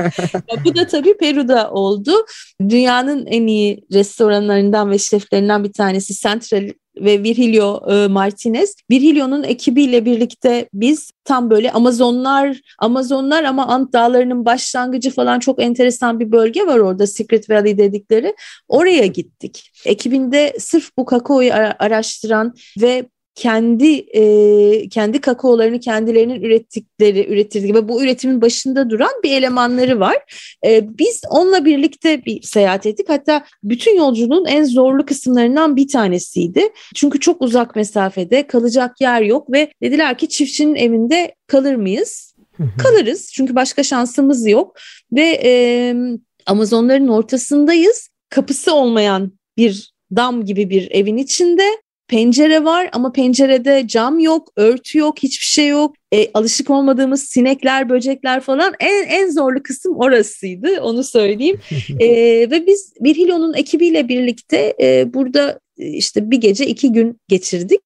bu 0.65 0.75
da 0.75 0.87
tabii 0.87 1.17
Peru'da 1.17 1.71
oldu. 1.71 2.11
Dünyanın 2.69 3.25
en 3.25 3.47
iyi 3.47 3.85
restoranlarından 3.93 4.91
ve 4.91 4.97
şeflerinden 4.97 5.63
bir 5.63 5.73
tanesi 5.73 6.13
Central 6.13 6.69
ve 6.97 7.23
Virgilio 7.23 7.91
e, 7.91 8.07
Martinez. 8.07 8.75
Virgilio'nun 8.91 9.43
ekibiyle 9.43 10.05
birlikte 10.05 10.69
biz 10.73 11.11
tam 11.23 11.49
böyle 11.49 11.71
Amazonlar, 11.71 12.61
Amazonlar 12.79 13.43
ama 13.43 13.67
Ant 13.67 13.93
Dağları'nın 13.93 14.45
başlangıcı 14.45 15.11
falan 15.11 15.39
çok 15.39 15.61
enteresan 15.61 16.19
bir 16.19 16.31
bölge 16.31 16.67
var 16.67 16.79
orada 16.79 17.07
Secret 17.07 17.49
Valley 17.49 17.77
dedikleri. 17.77 18.35
Oraya 18.67 19.05
gittik. 19.05 19.71
Ekibinde 19.85 20.53
sırf 20.59 20.89
bu 20.97 21.05
kakaoyu 21.05 21.53
araştıran 21.79 22.53
ve 22.81 23.05
kendi 23.35 23.95
e, 23.95 24.89
kendi 24.89 25.21
kakaolarını 25.21 25.79
kendilerinin 25.79 26.41
ürettikleri 26.41 27.33
üretirdiği 27.33 27.73
ve 27.73 27.87
bu 27.87 28.03
üretimin 28.03 28.41
başında 28.41 28.89
duran 28.89 29.11
bir 29.23 29.31
elemanları 29.31 29.99
var. 29.99 30.17
E, 30.65 30.97
biz 30.97 31.21
onunla 31.29 31.65
birlikte 31.65 32.25
bir 32.25 32.41
seyahat 32.41 32.85
ettik. 32.85 33.09
Hatta 33.09 33.45
bütün 33.63 33.97
yolculuğun 33.97 34.45
en 34.45 34.63
zorlu 34.63 35.05
kısımlarından 35.05 35.75
bir 35.75 35.87
tanesiydi. 35.87 36.69
Çünkü 36.95 37.19
çok 37.19 37.41
uzak 37.41 37.75
mesafede 37.75 38.47
kalacak 38.47 39.01
yer 39.01 39.21
yok 39.21 39.51
ve 39.51 39.71
dediler 39.81 40.17
ki 40.17 40.29
çiftçinin 40.29 40.75
evinde 40.75 41.35
kalır 41.47 41.75
mıyız? 41.75 42.33
Kalırız 42.83 43.31
çünkü 43.33 43.55
başka 43.55 43.83
şansımız 43.83 44.47
yok 44.47 44.75
ve 45.13 45.41
e, 45.43 45.95
Amazonların 46.45 47.07
ortasındayız. 47.07 48.09
Kapısı 48.29 48.73
olmayan 48.73 49.31
bir 49.57 49.93
dam 50.15 50.45
gibi 50.45 50.69
bir 50.69 50.91
evin 50.91 51.17
içinde 51.17 51.63
pencere 52.13 52.63
var 52.63 52.89
ama 52.91 53.11
pencerede 53.11 53.87
cam 53.87 54.19
yok, 54.19 54.51
örtü 54.55 54.97
yok, 54.97 55.23
hiçbir 55.23 55.45
şey 55.45 55.67
yok. 55.67 55.95
E, 56.13 56.31
alışık 56.33 56.69
olmadığımız 56.69 57.23
sinekler, 57.23 57.89
böcekler 57.89 58.41
falan 58.41 58.73
en 58.79 59.07
en 59.07 59.29
zorlu 59.29 59.63
kısım 59.63 59.95
orasıydı 59.95 60.81
onu 60.81 61.03
söyleyeyim. 61.03 61.59
e, 61.99 62.07
ve 62.51 62.67
biz 62.67 62.93
Virgilio'nun 63.01 63.53
ekibiyle 63.53 64.07
birlikte 64.07 64.73
e, 64.81 65.13
burada 65.13 65.59
işte 65.77 66.31
bir 66.31 66.37
gece 66.37 66.67
iki 66.67 66.91
gün 66.91 67.17
geçirdik 67.27 67.81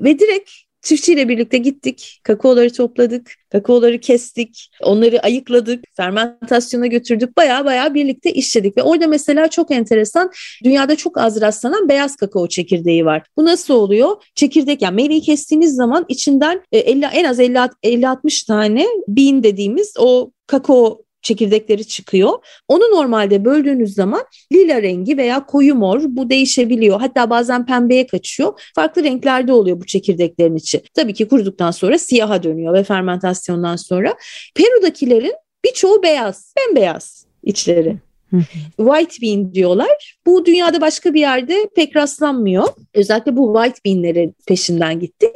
ve 0.00 0.18
direkt 0.18 0.50
Çiftçiyle 0.88 1.28
birlikte 1.28 1.58
gittik, 1.58 2.20
kakaoları 2.22 2.72
topladık, 2.72 3.34
kakaoları 3.52 4.00
kestik, 4.00 4.70
onları 4.82 5.20
ayıkladık, 5.20 5.84
fermentasyona 5.96 6.86
götürdük, 6.86 7.36
baya 7.36 7.64
baya 7.64 7.94
birlikte 7.94 8.32
işledik. 8.32 8.76
Ve 8.76 8.82
orada 8.82 9.06
mesela 9.06 9.48
çok 9.48 9.70
enteresan, 9.70 10.30
dünyada 10.64 10.96
çok 10.96 11.18
az 11.18 11.40
rastlanan 11.40 11.88
beyaz 11.88 12.16
kakao 12.16 12.48
çekirdeği 12.48 13.04
var. 13.04 13.26
Bu 13.36 13.44
nasıl 13.44 13.74
oluyor? 13.74 14.22
Çekirdek 14.34 14.82
yani 14.82 14.94
meyveyi 14.94 15.20
kestiğiniz 15.20 15.74
zaman 15.74 16.04
içinden 16.08 16.62
50, 16.72 17.04
e, 17.04 17.08
en 17.08 17.24
az 17.24 17.40
50-60 17.40 18.46
tane 18.46 18.86
bean 19.08 19.42
dediğimiz 19.42 19.94
o 19.98 20.30
kakao 20.46 21.07
çekirdekleri 21.22 21.86
çıkıyor. 21.86 22.32
Onu 22.68 22.82
normalde 22.82 23.44
böldüğünüz 23.44 23.94
zaman 23.94 24.24
lila 24.52 24.82
rengi 24.82 25.16
veya 25.16 25.46
koyu 25.46 25.74
mor 25.74 26.00
bu 26.06 26.30
değişebiliyor. 26.30 27.00
Hatta 27.00 27.30
bazen 27.30 27.66
pembeye 27.66 28.06
kaçıyor. 28.06 28.60
Farklı 28.74 29.04
renklerde 29.04 29.52
oluyor 29.52 29.80
bu 29.80 29.86
çekirdeklerin 29.86 30.56
içi. 30.56 30.82
Tabii 30.94 31.14
ki 31.14 31.28
kuruduktan 31.28 31.70
sonra 31.70 31.98
siyaha 31.98 32.42
dönüyor 32.42 32.74
ve 32.74 32.84
fermentasyondan 32.84 33.76
sonra. 33.76 34.14
Peru'dakilerin 34.54 35.34
birçoğu 35.64 36.02
beyaz, 36.02 36.54
bembeyaz 36.56 37.26
içleri. 37.42 37.96
White 38.76 39.22
bean 39.22 39.54
diyorlar. 39.54 40.18
Bu 40.26 40.46
dünyada 40.46 40.80
başka 40.80 41.14
bir 41.14 41.20
yerde 41.20 41.68
pek 41.76 41.96
rastlanmıyor. 41.96 42.68
Özellikle 42.94 43.36
bu 43.36 43.54
white 43.54 43.80
bean'lerin 43.86 44.36
peşinden 44.46 45.00
gittik. 45.00 45.30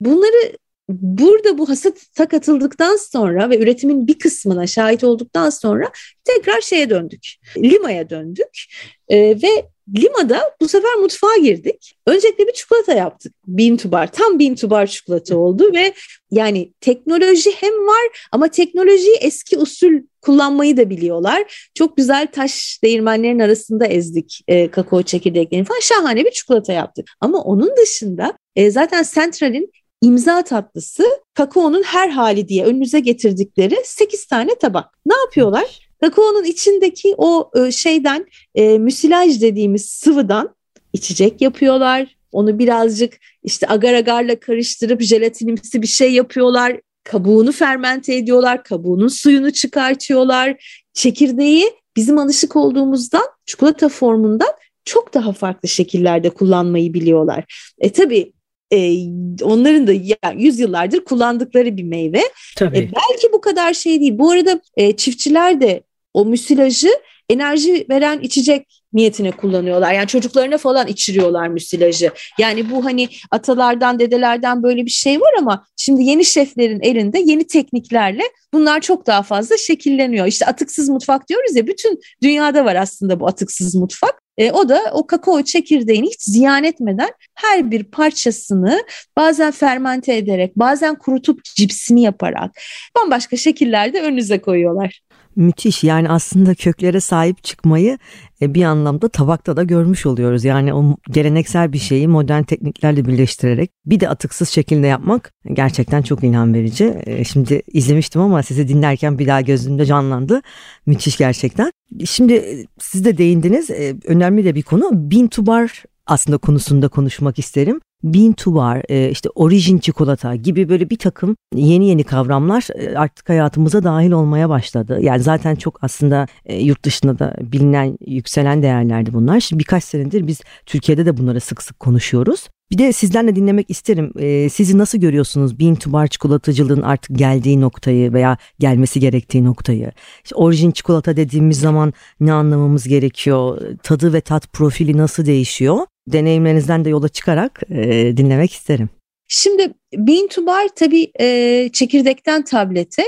Bunları 0.00 0.56
Burada 0.88 1.58
bu 1.58 1.68
hasata 1.68 2.28
katıldıktan 2.28 2.96
sonra 2.96 3.50
ve 3.50 3.58
üretimin 3.58 4.06
bir 4.06 4.18
kısmına 4.18 4.66
şahit 4.66 5.04
olduktan 5.04 5.50
sonra 5.50 5.90
tekrar 6.24 6.60
şeye 6.60 6.90
döndük. 6.90 7.26
Lima'ya 7.56 8.10
döndük 8.10 8.64
e, 9.08 9.18
ve 9.18 9.68
Lima'da 9.96 10.56
bu 10.60 10.68
sefer 10.68 10.94
mutfağa 10.94 11.36
girdik. 11.42 11.96
Öncelikle 12.06 12.46
bir 12.46 12.52
çikolata 12.52 12.92
yaptık. 12.92 13.32
Bin 13.46 13.76
tubar, 13.76 14.12
tam 14.12 14.38
bin 14.38 14.54
tubar 14.54 14.86
çikolata 14.86 15.36
oldu 15.36 15.74
ve 15.74 15.92
yani 16.30 16.72
teknoloji 16.80 17.50
hem 17.50 17.72
var 17.72 18.28
ama 18.32 18.48
teknolojiyi 18.48 19.16
eski 19.20 19.58
usul 19.58 19.92
kullanmayı 20.20 20.76
da 20.76 20.90
biliyorlar. 20.90 21.70
Çok 21.74 21.96
güzel 21.96 22.26
taş 22.32 22.78
değirmenlerin 22.84 23.38
arasında 23.38 23.86
ezdik 23.86 24.40
e, 24.48 24.70
kakao 24.70 25.02
çekirdeklerini 25.02 25.64
falan. 25.64 25.80
Şahane 25.80 26.24
bir 26.24 26.30
çikolata 26.30 26.72
yaptık. 26.72 27.10
Ama 27.20 27.42
onun 27.42 27.76
dışında 27.76 28.38
e, 28.56 28.70
zaten 28.70 29.04
Central'in 29.14 29.72
imza 30.02 30.42
tatlısı 30.42 31.04
kakaonun 31.34 31.82
her 31.82 32.08
hali 32.08 32.48
diye 32.48 32.64
önünüze 32.64 33.00
getirdikleri 33.00 33.76
8 33.84 34.26
tane 34.26 34.54
tabak. 34.54 34.98
Ne 35.06 35.16
yapıyorlar? 35.16 35.88
Kakaonun 36.00 36.44
içindeki 36.44 37.14
o 37.18 37.50
e, 37.56 37.72
şeyden 37.72 38.26
e, 38.54 38.78
müsilaj 38.78 39.42
dediğimiz 39.42 39.86
sıvıdan 39.86 40.54
içecek 40.92 41.40
yapıyorlar. 41.40 42.16
Onu 42.32 42.58
birazcık 42.58 43.18
işte 43.42 43.66
agar 43.68 43.94
agarla 43.94 44.40
karıştırıp 44.40 45.02
jelatinimsi 45.02 45.82
bir 45.82 45.86
şey 45.86 46.12
yapıyorlar. 46.12 46.80
Kabuğunu 47.04 47.52
fermente 47.52 48.14
ediyorlar. 48.14 48.64
Kabuğunun 48.64 49.08
suyunu 49.08 49.52
çıkartıyorlar. 49.52 50.64
Çekirdeği 50.92 51.72
bizim 51.96 52.18
alışık 52.18 52.56
olduğumuzdan 52.56 53.24
çikolata 53.46 53.88
formundan 53.88 54.52
çok 54.84 55.14
daha 55.14 55.32
farklı 55.32 55.68
şekillerde 55.68 56.30
kullanmayı 56.30 56.94
biliyorlar. 56.94 57.72
E 57.78 57.92
tabii 57.92 58.32
e, 58.72 58.96
onların 59.42 59.86
da 59.86 59.92
yani 59.92 60.42
yüzyıllardır 60.42 61.04
kullandıkları 61.04 61.76
bir 61.76 61.82
meyve. 61.82 62.22
Tabii. 62.56 62.78
E, 62.78 62.80
belki 62.80 63.32
bu 63.32 63.40
kadar 63.40 63.74
şey 63.74 64.00
değil. 64.00 64.18
Bu 64.18 64.30
arada 64.30 64.60
e, 64.76 64.96
çiftçiler 64.96 65.60
de 65.60 65.82
o 66.14 66.24
müsilajı 66.24 66.90
enerji 67.28 67.86
veren 67.90 68.20
içecek 68.20 68.82
niyetine 68.92 69.30
kullanıyorlar. 69.30 69.92
Yani 69.92 70.06
çocuklarına 70.06 70.58
falan 70.58 70.86
içiriyorlar 70.86 71.48
müsilajı. 71.48 72.10
Yani 72.38 72.70
bu 72.70 72.84
hani 72.84 73.08
atalardan, 73.30 73.98
dedelerden 73.98 74.62
böyle 74.62 74.84
bir 74.84 74.90
şey 74.90 75.20
var 75.20 75.30
ama 75.38 75.66
şimdi 75.76 76.04
yeni 76.04 76.24
şeflerin 76.24 76.80
elinde 76.80 77.18
yeni 77.18 77.46
tekniklerle 77.46 78.22
bunlar 78.52 78.80
çok 78.80 79.06
daha 79.06 79.22
fazla 79.22 79.56
şekilleniyor. 79.56 80.26
İşte 80.26 80.46
atıksız 80.46 80.88
mutfak 80.88 81.28
diyoruz 81.28 81.56
ya 81.56 81.66
bütün 81.66 82.00
dünyada 82.22 82.64
var 82.64 82.74
aslında 82.74 83.20
bu 83.20 83.26
atıksız 83.26 83.74
mutfak. 83.74 84.25
E, 84.38 84.50
o 84.50 84.68
da 84.68 84.80
o 84.92 85.06
kakao 85.06 85.42
çekirdeğini 85.42 86.06
hiç 86.06 86.22
ziyan 86.22 86.64
etmeden 86.64 87.10
her 87.34 87.70
bir 87.70 87.84
parçasını 87.84 88.84
bazen 89.16 89.50
fermente 89.50 90.16
ederek, 90.16 90.56
bazen 90.56 90.94
kurutup 90.94 91.44
cipsini 91.44 92.02
yaparak 92.02 92.60
bambaşka 92.96 93.36
şekillerde 93.36 94.00
önünüze 94.02 94.40
koyuyorlar. 94.40 95.05
Müthiş 95.36 95.84
yani 95.84 96.08
aslında 96.08 96.54
köklere 96.54 97.00
sahip 97.00 97.44
çıkmayı 97.44 97.98
e, 98.42 98.54
bir 98.54 98.64
anlamda 98.64 99.08
tabakta 99.08 99.56
da 99.56 99.62
görmüş 99.62 100.06
oluyoruz. 100.06 100.44
Yani 100.44 100.74
o 100.74 100.96
geleneksel 101.10 101.72
bir 101.72 101.78
şeyi 101.78 102.08
modern 102.08 102.42
tekniklerle 102.42 103.04
birleştirerek 103.04 103.70
bir 103.86 104.00
de 104.00 104.08
atıksız 104.08 104.48
şekilde 104.48 104.86
yapmak 104.86 105.32
gerçekten 105.52 106.02
çok 106.02 106.24
ilham 106.24 106.54
verici. 106.54 106.94
E, 107.06 107.24
şimdi 107.24 107.62
izlemiştim 107.72 108.20
ama 108.20 108.42
sizi 108.42 108.68
dinlerken 108.68 109.18
bir 109.18 109.26
daha 109.26 109.40
gözümde 109.40 109.86
canlandı. 109.86 110.42
Müthiş 110.86 111.16
gerçekten. 111.16 111.72
Şimdi 112.04 112.32
e, 112.32 112.66
siz 112.78 113.04
de 113.04 113.18
değindiniz 113.18 113.70
önemli 114.04 114.44
de 114.44 114.54
bir 114.54 114.62
konu. 114.62 114.90
Bin 114.92 115.28
tubar 115.28 115.82
aslında 116.06 116.38
konusunda 116.38 116.88
konuşmak 116.88 117.38
isterim. 117.38 117.80
Bean 118.04 118.32
to 118.32 118.54
bar, 118.54 118.82
e, 118.88 119.10
işte 119.10 119.28
origin 119.34 119.78
çikolata 119.78 120.34
gibi 120.34 120.68
böyle 120.68 120.90
bir 120.90 120.98
takım 120.98 121.36
yeni 121.54 121.88
yeni 121.88 122.04
kavramlar 122.04 122.66
e, 122.74 122.98
artık 122.98 123.28
hayatımıza 123.28 123.84
dahil 123.84 124.10
olmaya 124.10 124.48
başladı. 124.48 124.98
Yani 125.02 125.22
zaten 125.22 125.54
çok 125.54 125.78
aslında 125.84 126.26
e, 126.44 126.56
yurt 126.56 126.84
dışında 126.84 127.18
da 127.18 127.36
bilinen 127.40 127.98
yükselen 128.06 128.62
değerlerdi 128.62 129.12
bunlar. 129.12 129.40
Şimdi 129.40 129.60
birkaç 129.60 129.84
senedir 129.84 130.26
biz 130.26 130.40
Türkiye'de 130.66 131.06
de 131.06 131.16
bunları 131.16 131.40
sık 131.40 131.62
sık 131.62 131.80
konuşuyoruz. 131.80 132.48
Bir 132.70 132.78
de 132.78 132.92
sizden 132.92 133.28
de 133.28 133.36
dinlemek 133.36 133.70
isterim. 133.70 134.12
Sizi 134.50 134.78
nasıl 134.78 134.98
görüyorsunuz 134.98 135.60
Bean 135.60 135.74
to 135.74 135.92
Bar 135.92 136.06
çikolatacılığın 136.06 136.82
artık 136.82 137.18
geldiği 137.18 137.60
noktayı 137.60 138.12
veya 138.12 138.36
gelmesi 138.58 139.00
gerektiği 139.00 139.44
noktayı? 139.44 139.92
İşte 140.24 140.36
orijin 140.36 140.70
çikolata 140.70 141.16
dediğimiz 141.16 141.60
zaman 141.60 141.92
ne 142.20 142.32
anlamamız 142.32 142.88
gerekiyor? 142.88 143.60
Tadı 143.82 144.12
ve 144.12 144.20
tat 144.20 144.52
profili 144.52 144.96
nasıl 144.96 145.26
değişiyor? 145.26 145.78
Deneyimlerinizden 146.08 146.84
de 146.84 146.88
yola 146.88 147.08
çıkarak 147.08 147.62
e, 147.70 148.16
dinlemek 148.16 148.52
isterim. 148.52 148.88
Şimdi 149.28 149.74
Bean 149.94 150.26
to 150.26 150.46
Bar 150.46 150.68
tabii 150.76 151.10
e, 151.20 151.68
çekirdekten 151.72 152.44
tablete 152.44 153.02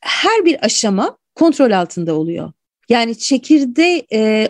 her 0.00 0.44
bir 0.44 0.64
aşama 0.64 1.16
kontrol 1.34 1.70
altında 1.70 2.14
oluyor. 2.14 2.52
Yani 2.88 3.18
çekirde 3.18 4.06
e, 4.12 4.48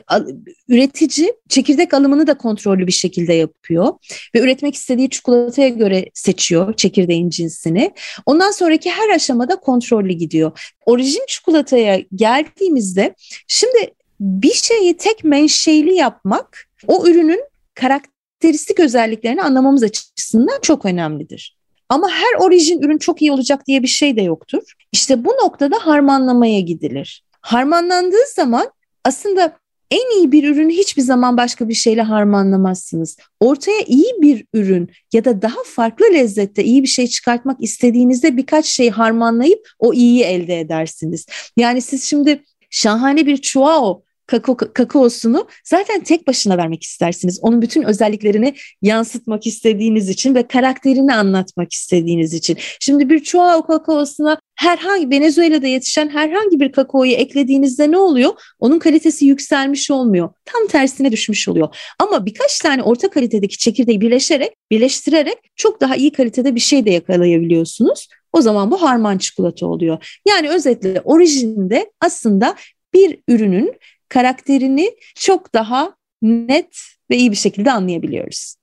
üretici 0.69 1.33
çekirdek 1.49 1.95
alımını 1.95 2.27
da 2.27 2.39
kontrollü 2.39 2.87
bir 2.87 2.93
şekilde 2.93 3.33
yapıyor 3.33 3.95
ve 4.35 4.41
üretmek 4.41 4.75
istediği 4.75 5.11
çikolataya 5.11 5.69
göre 5.69 6.11
seçiyor 6.15 6.75
çekirdeğin 6.75 7.31
cinsini. 7.31 7.93
Ondan 8.27 8.51
sonraki 8.51 8.91
her 8.91 9.09
aşamada 9.09 9.57
kontrollü 9.57 10.13
gidiyor. 10.13 10.73
Orijin 10.87 11.25
çikolataya 11.29 12.01
geldiğimizde 12.15 13.15
şimdi 13.49 13.95
bir 14.21 14.55
şeyi 14.55 14.97
tek 14.97 15.25
menşeli 15.25 15.95
yapmak 15.95 16.69
o 16.87 17.07
ürünün 17.07 17.41
karakteristik 17.75 18.81
özelliklerini 18.81 19.43
anlamamız 19.43 19.83
açısından 19.83 20.59
çok 20.63 20.85
önemlidir. 20.85 21.57
Ama 21.89 22.11
her 22.11 22.47
orijin 22.47 22.83
ürün 22.83 22.99
çok 22.99 23.23
iyi 23.23 23.33
olacak 23.33 23.67
diye 23.67 23.83
bir 23.83 23.89
şey 23.89 24.17
de 24.17 24.23
yoktur. 24.23 24.63
İşte 24.93 25.25
bu 25.25 25.31
noktada 25.31 25.77
harmanlamaya 25.81 26.61
gidilir. 26.61 27.25
Harmanlandığı 27.41 28.27
zaman 28.35 28.71
aslında 29.05 29.57
en 29.91 30.19
iyi 30.19 30.33
bir 30.33 30.49
ürünü 30.49 30.73
hiçbir 30.73 31.03
zaman 31.03 31.37
başka 31.37 31.69
bir 31.69 31.75
şeyle 31.75 32.03
harmanlamazsınız. 32.03 33.17
Ortaya 33.41 33.81
iyi 33.87 34.13
bir 34.19 34.47
ürün 34.55 34.91
ya 35.13 35.25
da 35.25 35.43
daha 35.43 35.63
farklı 35.67 36.07
lezzette 36.15 36.65
iyi 36.65 36.83
bir 36.83 36.89
şey 36.89 37.07
çıkartmak 37.07 37.57
istediğinizde 37.61 38.37
birkaç 38.37 38.67
şey 38.67 38.91
harmanlayıp 38.91 39.69
o 39.79 39.95
iyiyi 39.95 40.23
elde 40.23 40.61
edersiniz. 40.61 41.27
Yani 41.57 41.83
siz 41.83 42.05
şimdi 42.05 42.45
şahane 42.71 43.27
bir 43.27 43.37
chuao 43.37 44.03
kakao, 44.27 44.57
kakaosunu 44.57 45.47
zaten 45.65 46.01
tek 46.01 46.27
başına 46.27 46.59
vermek 46.59 46.83
istersiniz. 46.83 47.39
Onun 47.43 47.63
bütün 47.63 47.83
özelliklerini 47.83 48.55
yansıtmak 48.83 49.47
istediğiniz 49.47 50.09
için 50.09 50.35
ve 50.35 50.47
karakterini 50.47 51.15
anlatmak 51.15 51.73
istediğiniz 51.73 52.35
için. 52.35 52.59
Şimdi 52.81 53.11
bir 53.11 53.21
çuha 53.21 53.67
kakaosuna 53.67 54.39
herhangi 54.57 55.11
Venezuela'da 55.11 55.67
yetişen 55.67 56.09
herhangi 56.09 56.61
bir 56.61 56.73
kakaoyu 56.73 57.13
eklediğinizde 57.13 57.91
ne 57.91 57.99
oluyor? 57.99 58.33
Onun 58.59 58.79
kalitesi 58.79 59.27
yükselmiş 59.27 59.91
olmuyor. 59.91 60.31
Tam 60.45 60.67
tersine 60.67 61.13
düşmüş 61.13 61.49
oluyor. 61.49 61.77
Ama 61.99 62.27
birkaç 62.27 62.59
tane 62.59 62.83
orta 62.83 63.11
kalitedeki 63.11 63.59
çekirdeği 63.59 64.01
birleşerek, 64.01 64.53
birleştirerek 64.71 65.37
çok 65.57 65.81
daha 65.81 65.97
iyi 65.97 66.13
kalitede 66.13 66.55
bir 66.55 66.61
şey 66.61 66.87
de 66.87 66.91
yakalayabiliyorsunuz. 66.91 68.09
O 68.33 68.41
zaman 68.41 68.71
bu 68.71 68.83
harman 68.83 69.19
çikolata 69.19 69.67
oluyor. 69.67 70.19
Yani 70.29 70.49
özetle 70.49 71.01
orijinde 71.05 71.93
aslında 72.01 72.57
bir 72.95 73.19
ürünün 73.29 73.75
karakterini 74.09 74.91
çok 75.15 75.55
daha 75.55 75.97
net 76.23 76.79
ve 77.11 77.17
iyi 77.17 77.31
bir 77.31 77.37
şekilde 77.37 77.73
anlayabiliyoruz. 77.73 78.55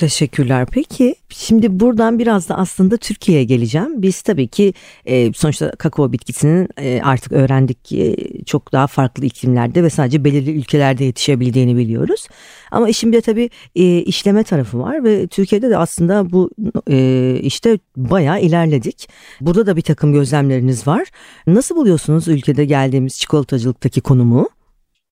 Teşekkürler. 0.00 0.66
Peki 0.70 1.14
şimdi 1.28 1.80
buradan 1.80 2.18
biraz 2.18 2.48
da 2.48 2.58
aslında 2.58 2.96
Türkiye'ye 2.96 3.44
geleceğim. 3.44 4.02
Biz 4.02 4.22
tabii 4.22 4.48
ki 4.48 4.74
e, 5.06 5.32
sonuçta 5.32 5.70
kakao 5.70 6.12
bitkisinin 6.12 6.68
e, 6.78 7.00
artık 7.04 7.32
öğrendik 7.32 7.84
ki 7.84 8.16
çok 8.46 8.72
daha 8.72 8.86
farklı 8.86 9.24
iklimlerde 9.24 9.82
ve 9.82 9.90
sadece 9.90 10.24
belirli 10.24 10.50
ülkelerde 10.50 11.04
yetişebildiğini 11.04 11.76
biliyoruz. 11.76 12.28
Ama 12.70 12.88
işin 12.88 13.12
bir 13.12 13.16
de 13.16 13.20
tabii 13.20 13.50
e, 13.76 13.98
işleme 13.98 14.44
tarafı 14.44 14.78
var 14.78 15.04
ve 15.04 15.26
Türkiye'de 15.26 15.70
de 15.70 15.76
aslında 15.76 16.32
bu 16.32 16.50
e, 16.90 17.36
işte 17.42 17.78
bayağı 17.96 18.40
ilerledik. 18.40 19.08
Burada 19.40 19.66
da 19.66 19.76
bir 19.76 19.82
takım 19.82 20.12
gözlemleriniz 20.12 20.86
var. 20.86 21.08
Nasıl 21.46 21.76
buluyorsunuz 21.76 22.28
ülkede 22.28 22.64
geldiğimiz 22.64 23.18
çikolatacılıktaki 23.18 24.00
konumu? 24.00 24.48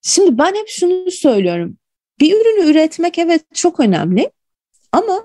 Şimdi 0.08 0.38
ben 0.38 0.54
hep 0.54 0.68
şunu 0.68 1.10
söylüyorum. 1.10 1.76
Bir 2.20 2.32
ürünü 2.32 2.70
üretmek 2.70 3.18
evet 3.18 3.42
çok 3.54 3.80
önemli. 3.80 4.30
Ama 4.92 5.22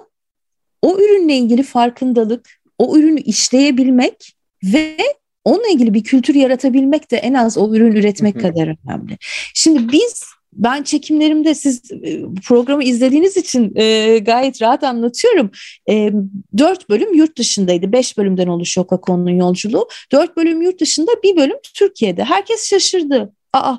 o 0.82 0.98
ürünle 0.98 1.38
ilgili 1.38 1.64
farkındalık, 1.64 2.50
o 2.78 2.98
ürünü 2.98 3.22
işleyebilmek 3.22 4.34
ve 4.64 4.98
onunla 5.46 5.68
ilgili 5.68 5.94
bir 5.94 6.04
kültür 6.04 6.36
yaratabilmek 6.36 7.12
de 7.12 7.18
en 7.18 7.34
az 7.34 7.58
o 7.58 7.76
ürün 7.76 7.92
üretmek 7.92 8.42
kadar 8.42 8.76
önemli. 8.86 9.18
Şimdi 9.54 9.92
biz 9.92 10.24
ben 10.54 10.84
çekimlerimde 10.84 11.56
siz 11.56 11.92
e, 11.92 12.22
programı 12.48 12.84
izlediğiniz 12.84 13.38
için 13.38 13.76
e, 13.76 14.18
gayet 14.20 14.62
rahat 14.62 14.84
anlatıyorum. 14.84 15.52
E, 15.90 16.12
4 16.58 16.90
bölüm 16.90 17.14
yurt 17.14 17.38
dışındaydı. 17.38 17.92
5 17.92 18.18
bölümden 18.18 18.48
oluşuyor 18.48 18.88
Kako'nun 18.88 19.30
yolculuğu. 19.30 19.88
4 20.12 20.38
bölüm 20.38 20.62
yurt 20.62 20.82
dışında 20.82 21.12
bir 21.24 21.36
bölüm 21.36 21.58
Türkiye'de. 21.76 22.24
Herkes 22.24 22.70
şaşırdı. 22.70 23.34
Aa 23.54 23.78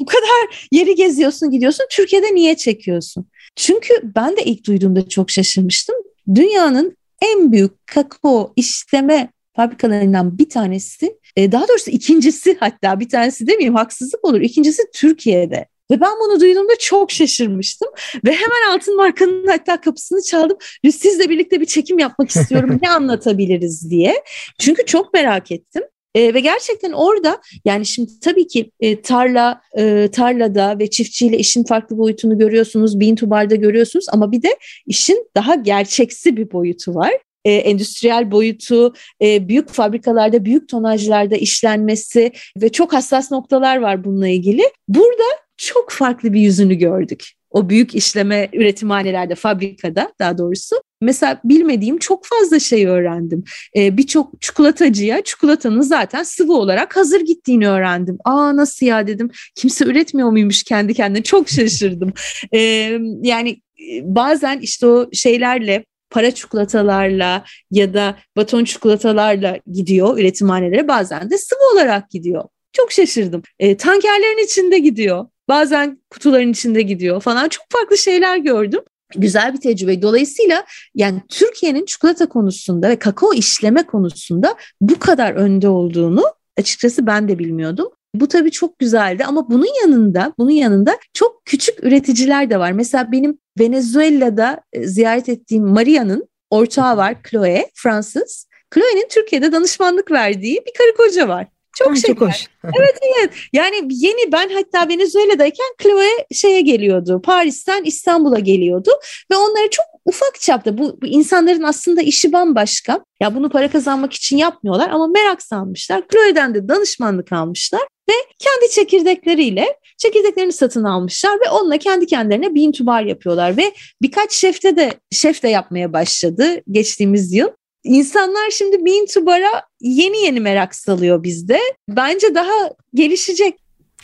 bu 0.00 0.06
kadar 0.06 0.68
yeri 0.72 0.94
geziyorsun 0.94 1.50
gidiyorsun 1.50 1.86
Türkiye'de 1.90 2.34
niye 2.34 2.56
çekiyorsun? 2.56 3.26
Çünkü 3.56 3.94
ben 4.16 4.36
de 4.36 4.44
ilk 4.44 4.66
duyduğumda 4.66 5.08
çok 5.08 5.30
şaşırmıştım. 5.30 5.96
Dünyanın 6.34 6.96
en 7.22 7.52
büyük 7.52 7.86
kakao 7.86 8.52
işleme 8.56 9.28
fabrikalarından 9.56 10.38
bir 10.38 10.48
tanesi, 10.48 11.18
e, 11.36 11.52
daha 11.52 11.68
doğrusu 11.68 11.90
ikincisi 11.90 12.56
hatta 12.60 13.00
bir 13.00 13.08
tanesi 13.08 13.46
demeyeyim 13.46 13.74
haksızlık 13.74 14.24
olur. 14.24 14.40
İkincisi 14.40 14.82
Türkiye'de. 14.94 15.66
Ve 15.90 16.00
ben 16.00 16.10
bunu 16.20 16.40
duyduğumda 16.40 16.72
çok 16.80 17.10
şaşırmıştım. 17.10 17.88
Ve 18.24 18.32
hemen 18.32 18.74
Altın 18.74 18.96
Marka'nın 18.96 19.46
hatta 19.46 19.80
kapısını 19.80 20.22
çaldım. 20.22 20.56
Sizle 20.92 21.30
birlikte 21.30 21.60
bir 21.60 21.66
çekim 21.66 21.98
yapmak 21.98 22.30
istiyorum. 22.30 22.78
ne 22.82 22.90
anlatabiliriz 22.90 23.90
diye. 23.90 24.22
Çünkü 24.58 24.86
çok 24.86 25.14
merak 25.14 25.52
ettim. 25.52 25.82
E, 26.16 26.34
ve 26.34 26.40
gerçekten 26.40 26.92
orada 26.92 27.40
yani 27.64 27.86
şimdi 27.86 28.20
tabii 28.20 28.46
ki 28.46 28.70
e, 28.80 29.02
tarla 29.02 29.60
e, 29.78 30.08
tarlada 30.12 30.78
ve 30.78 30.90
çiftçiyle 30.90 31.38
işin 31.38 31.64
farklı 31.64 31.98
boyutunu 31.98 32.38
görüyorsunuz. 32.38 33.00
Bin 33.00 33.16
tubarda 33.16 33.54
görüyorsunuz 33.54 34.06
ama 34.12 34.32
bir 34.32 34.42
de 34.42 34.56
işin 34.86 35.26
daha 35.34 35.54
gerçeksi 35.54 36.36
bir 36.36 36.52
boyutu 36.52 36.94
var 36.94 37.12
e, 37.46 37.52
endüstriyel 37.52 38.30
boyutu, 38.30 38.94
e, 39.22 39.48
büyük 39.48 39.68
fabrikalarda, 39.68 40.44
büyük 40.44 40.68
tonajlarda 40.68 41.36
işlenmesi 41.36 42.32
ve 42.56 42.68
çok 42.68 42.92
hassas 42.92 43.30
noktalar 43.30 43.76
var 43.76 44.04
bununla 44.04 44.28
ilgili. 44.28 44.62
Burada 44.88 45.24
çok 45.56 45.90
farklı 45.90 46.32
bir 46.32 46.40
yüzünü 46.40 46.74
gördük. 46.74 47.35
O 47.56 47.68
büyük 47.68 47.94
işleme 47.94 48.48
üretimhanelerde, 48.52 49.34
fabrikada 49.34 50.12
daha 50.18 50.38
doğrusu. 50.38 50.76
Mesela 51.00 51.40
bilmediğim 51.44 51.98
çok 51.98 52.26
fazla 52.26 52.58
şey 52.58 52.86
öğrendim. 52.86 53.44
Ee, 53.76 53.96
Birçok 53.96 54.40
çikolatacıya 54.40 55.24
çikolatanın 55.24 55.80
zaten 55.80 56.22
sıvı 56.22 56.52
olarak 56.52 56.96
hazır 56.96 57.20
gittiğini 57.20 57.68
öğrendim. 57.68 58.18
Aa 58.24 58.56
nasıl 58.56 58.86
ya 58.86 59.06
dedim. 59.06 59.30
Kimse 59.54 59.84
üretmiyor 59.84 60.30
muymuş 60.30 60.62
kendi 60.62 60.94
kendine? 60.94 61.22
Çok 61.22 61.48
şaşırdım. 61.48 62.12
Ee, 62.54 62.98
yani 63.22 63.60
bazen 64.02 64.58
işte 64.58 64.86
o 64.86 65.08
şeylerle 65.12 65.84
para 66.10 66.30
çikolatalarla 66.30 67.44
ya 67.70 67.94
da 67.94 68.16
baton 68.36 68.64
çikolatalarla 68.64 69.58
gidiyor 69.72 70.18
üretimhanelere 70.18 70.88
bazen 70.88 71.30
de 71.30 71.38
sıvı 71.38 71.72
olarak 71.74 72.10
gidiyor. 72.10 72.44
Çok 72.72 72.92
şaşırdım. 72.92 73.42
E, 73.58 73.76
tankerlerin 73.76 74.44
içinde 74.44 74.78
gidiyor. 74.78 75.26
Bazen 75.48 76.02
kutuların 76.10 76.50
içinde 76.52 76.82
gidiyor 76.82 77.20
falan. 77.20 77.48
Çok 77.48 77.64
farklı 77.70 77.98
şeyler 77.98 78.36
gördüm 78.36 78.82
güzel 79.14 79.54
bir 79.54 79.60
tecrübe. 79.60 80.02
Dolayısıyla 80.02 80.64
yani 80.94 81.22
Türkiye'nin 81.28 81.84
çikolata 81.84 82.26
konusunda 82.26 82.88
ve 82.88 82.96
kakao 82.98 83.34
işleme 83.34 83.82
konusunda 83.82 84.56
bu 84.80 84.98
kadar 84.98 85.32
önde 85.32 85.68
olduğunu 85.68 86.24
açıkçası 86.58 87.06
ben 87.06 87.28
de 87.28 87.38
bilmiyordum. 87.38 87.88
Bu 88.14 88.28
tabii 88.28 88.50
çok 88.50 88.78
güzeldi 88.78 89.24
ama 89.24 89.50
bunun 89.50 89.68
yanında 89.82 90.32
bunun 90.38 90.50
yanında 90.50 90.98
çok 91.14 91.44
küçük 91.44 91.84
üreticiler 91.84 92.50
de 92.50 92.58
var. 92.58 92.72
Mesela 92.72 93.12
benim 93.12 93.38
Venezuela'da 93.58 94.60
e, 94.72 94.86
ziyaret 94.86 95.28
ettiğim 95.28 95.64
Maria'nın 95.66 96.28
ortağı 96.50 96.96
var 96.96 97.16
Chloe, 97.30 97.70
Fransız. 97.74 98.46
Chloe'nin 98.74 99.08
Türkiye'de 99.10 99.52
danışmanlık 99.52 100.10
verdiği 100.10 100.62
bir 100.66 100.72
karı 100.78 100.96
koca 100.96 101.28
var. 101.28 101.46
Çok 101.78 101.88
Ay, 101.88 101.96
Çok 101.96 102.20
hoş. 102.20 102.46
evet 102.64 102.98
evet. 103.02 103.30
Yani 103.52 103.76
yeni 103.90 104.32
ben 104.32 104.48
hatta 104.48 104.88
Venezuela'dayken 104.88 105.66
Chloe 105.82 106.26
şeye 106.32 106.60
geliyordu. 106.60 107.22
Paris'ten 107.24 107.84
İstanbul'a 107.84 108.38
geliyordu 108.38 108.90
ve 109.32 109.36
onları 109.36 109.70
çok 109.70 109.86
ufak 110.04 110.40
çapta 110.40 110.78
bu, 110.78 110.98
bu 111.02 111.06
insanların 111.06 111.62
aslında 111.62 112.02
işi 112.02 112.32
bambaşka. 112.32 113.04
Ya 113.20 113.34
bunu 113.34 113.50
para 113.50 113.70
kazanmak 113.70 114.12
için 114.12 114.36
yapmıyorlar 114.36 114.90
ama 114.90 115.06
merak 115.06 115.42
salmışlar. 115.42 116.02
Chloe'den 116.12 116.54
de 116.54 116.68
danışmanlık 116.68 117.32
almışlar 117.32 117.82
ve 118.08 118.14
kendi 118.38 118.70
çekirdekleriyle 118.70 119.76
çekirdeklerini 119.98 120.52
satın 120.52 120.84
almışlar 120.84 121.34
ve 121.46 121.50
onunla 121.50 121.78
kendi 121.78 122.06
kendilerine 122.06 122.54
bin 122.54 122.72
tubar 122.72 123.02
yapıyorlar 123.02 123.56
ve 123.56 123.72
birkaç 124.02 124.32
şefte 124.32 124.76
de 124.76 124.92
şef 125.12 125.42
de 125.42 125.48
yapmaya 125.48 125.92
başladı 125.92 126.60
geçtiğimiz 126.70 127.32
yıl. 127.32 127.48
İnsanlar 127.86 128.50
şimdi 128.50 128.86
Bean 128.86 129.06
to 129.14 129.26
Bar'a 129.26 129.62
yeni 129.80 130.24
yeni 130.24 130.40
merak 130.40 130.74
salıyor 130.74 131.22
bizde. 131.22 131.58
Bence 131.88 132.34
daha 132.34 132.70
gelişecek. 132.94 133.54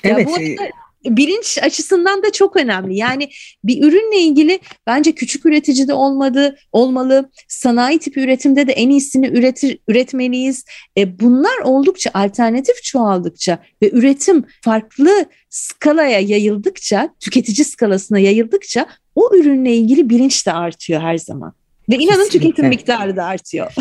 Evet. 0.04 0.18
Ya 0.18 0.26
bu 0.26 0.34
arada 0.34 0.70
bilinç 1.04 1.58
açısından 1.62 2.22
da 2.22 2.32
çok 2.32 2.56
önemli. 2.56 2.96
Yani 2.96 3.28
bir 3.64 3.84
ürünle 3.84 4.18
ilgili 4.18 4.58
bence 4.86 5.12
küçük 5.12 5.46
üreticide 5.46 5.94
olmadı, 5.94 6.56
olmalı. 6.72 7.30
Sanayi 7.48 7.98
tipi 7.98 8.20
üretimde 8.20 8.66
de 8.66 8.72
en 8.72 8.90
iyisini 8.90 9.26
üretir, 9.26 9.78
üretmeliyiz. 9.88 10.64
E, 10.98 11.20
bunlar 11.20 11.58
oldukça 11.64 12.10
alternatif 12.14 12.82
çoğaldıkça 12.82 13.58
ve 13.82 13.90
üretim 13.90 14.44
farklı 14.60 15.24
skalaya 15.50 16.20
yayıldıkça, 16.20 17.14
tüketici 17.20 17.64
skalasına 17.64 18.18
yayıldıkça 18.18 18.86
o 19.14 19.36
ürünle 19.36 19.76
ilgili 19.76 20.10
bilinç 20.10 20.46
de 20.46 20.52
artıyor 20.52 21.00
her 21.00 21.18
zaman. 21.18 21.54
Ve 21.92 21.96
inanın 21.96 22.24
Kesinlikle. 22.24 22.48
tüketim 22.48 22.68
miktarı 22.68 23.16
da 23.16 23.24
artıyor. 23.24 23.74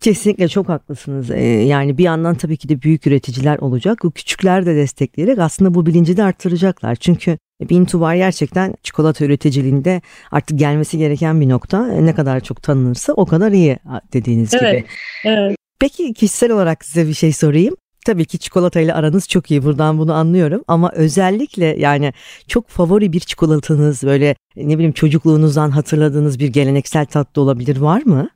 Kesinlikle 0.00 0.48
çok 0.48 0.68
haklısınız. 0.68 1.30
Ee, 1.30 1.44
yani 1.44 1.98
bir 1.98 2.04
yandan 2.04 2.34
tabii 2.34 2.56
ki 2.56 2.68
de 2.68 2.82
büyük 2.82 3.06
üreticiler 3.06 3.58
olacak. 3.58 4.04
O 4.04 4.10
küçükler 4.10 4.66
de 4.66 4.76
destekleyerek 4.76 5.38
aslında 5.38 5.74
bu 5.74 5.86
bilinci 5.86 6.16
de 6.16 6.22
arttıracaklar. 6.22 6.96
Çünkü 6.96 7.38
Bin 7.60 7.84
Tubar 7.84 8.14
gerçekten 8.14 8.74
çikolata 8.82 9.24
üreticiliğinde 9.24 10.02
artık 10.30 10.58
gelmesi 10.58 10.98
gereken 10.98 11.40
bir 11.40 11.48
nokta. 11.48 11.86
Ne 11.86 12.14
kadar 12.14 12.40
çok 12.40 12.62
tanınırsa 12.62 13.12
o 13.12 13.26
kadar 13.26 13.52
iyi 13.52 13.78
dediğiniz 14.12 14.54
evet, 14.54 14.78
gibi. 14.78 14.84
Evet. 15.24 15.56
Peki 15.80 16.14
kişisel 16.14 16.52
olarak 16.52 16.84
size 16.84 17.08
bir 17.08 17.14
şey 17.14 17.32
sorayım. 17.32 17.76
Tabii 18.08 18.24
ki 18.24 18.38
çikolatayla 18.38 18.94
aranız 18.94 19.28
çok 19.28 19.50
iyi 19.50 19.64
buradan 19.64 19.98
bunu 19.98 20.14
anlıyorum 20.14 20.64
ama 20.68 20.92
özellikle 20.94 21.64
yani 21.78 22.12
çok 22.46 22.68
favori 22.68 23.12
bir 23.12 23.20
çikolatanız 23.20 24.02
böyle 24.02 24.36
ne 24.56 24.74
bileyim 24.74 24.92
çocukluğunuzdan 24.92 25.70
hatırladığınız 25.70 26.38
bir 26.38 26.48
geleneksel 26.48 27.06
tatlı 27.06 27.42
olabilir 27.42 27.76
var 27.76 28.02
mı? 28.02 28.30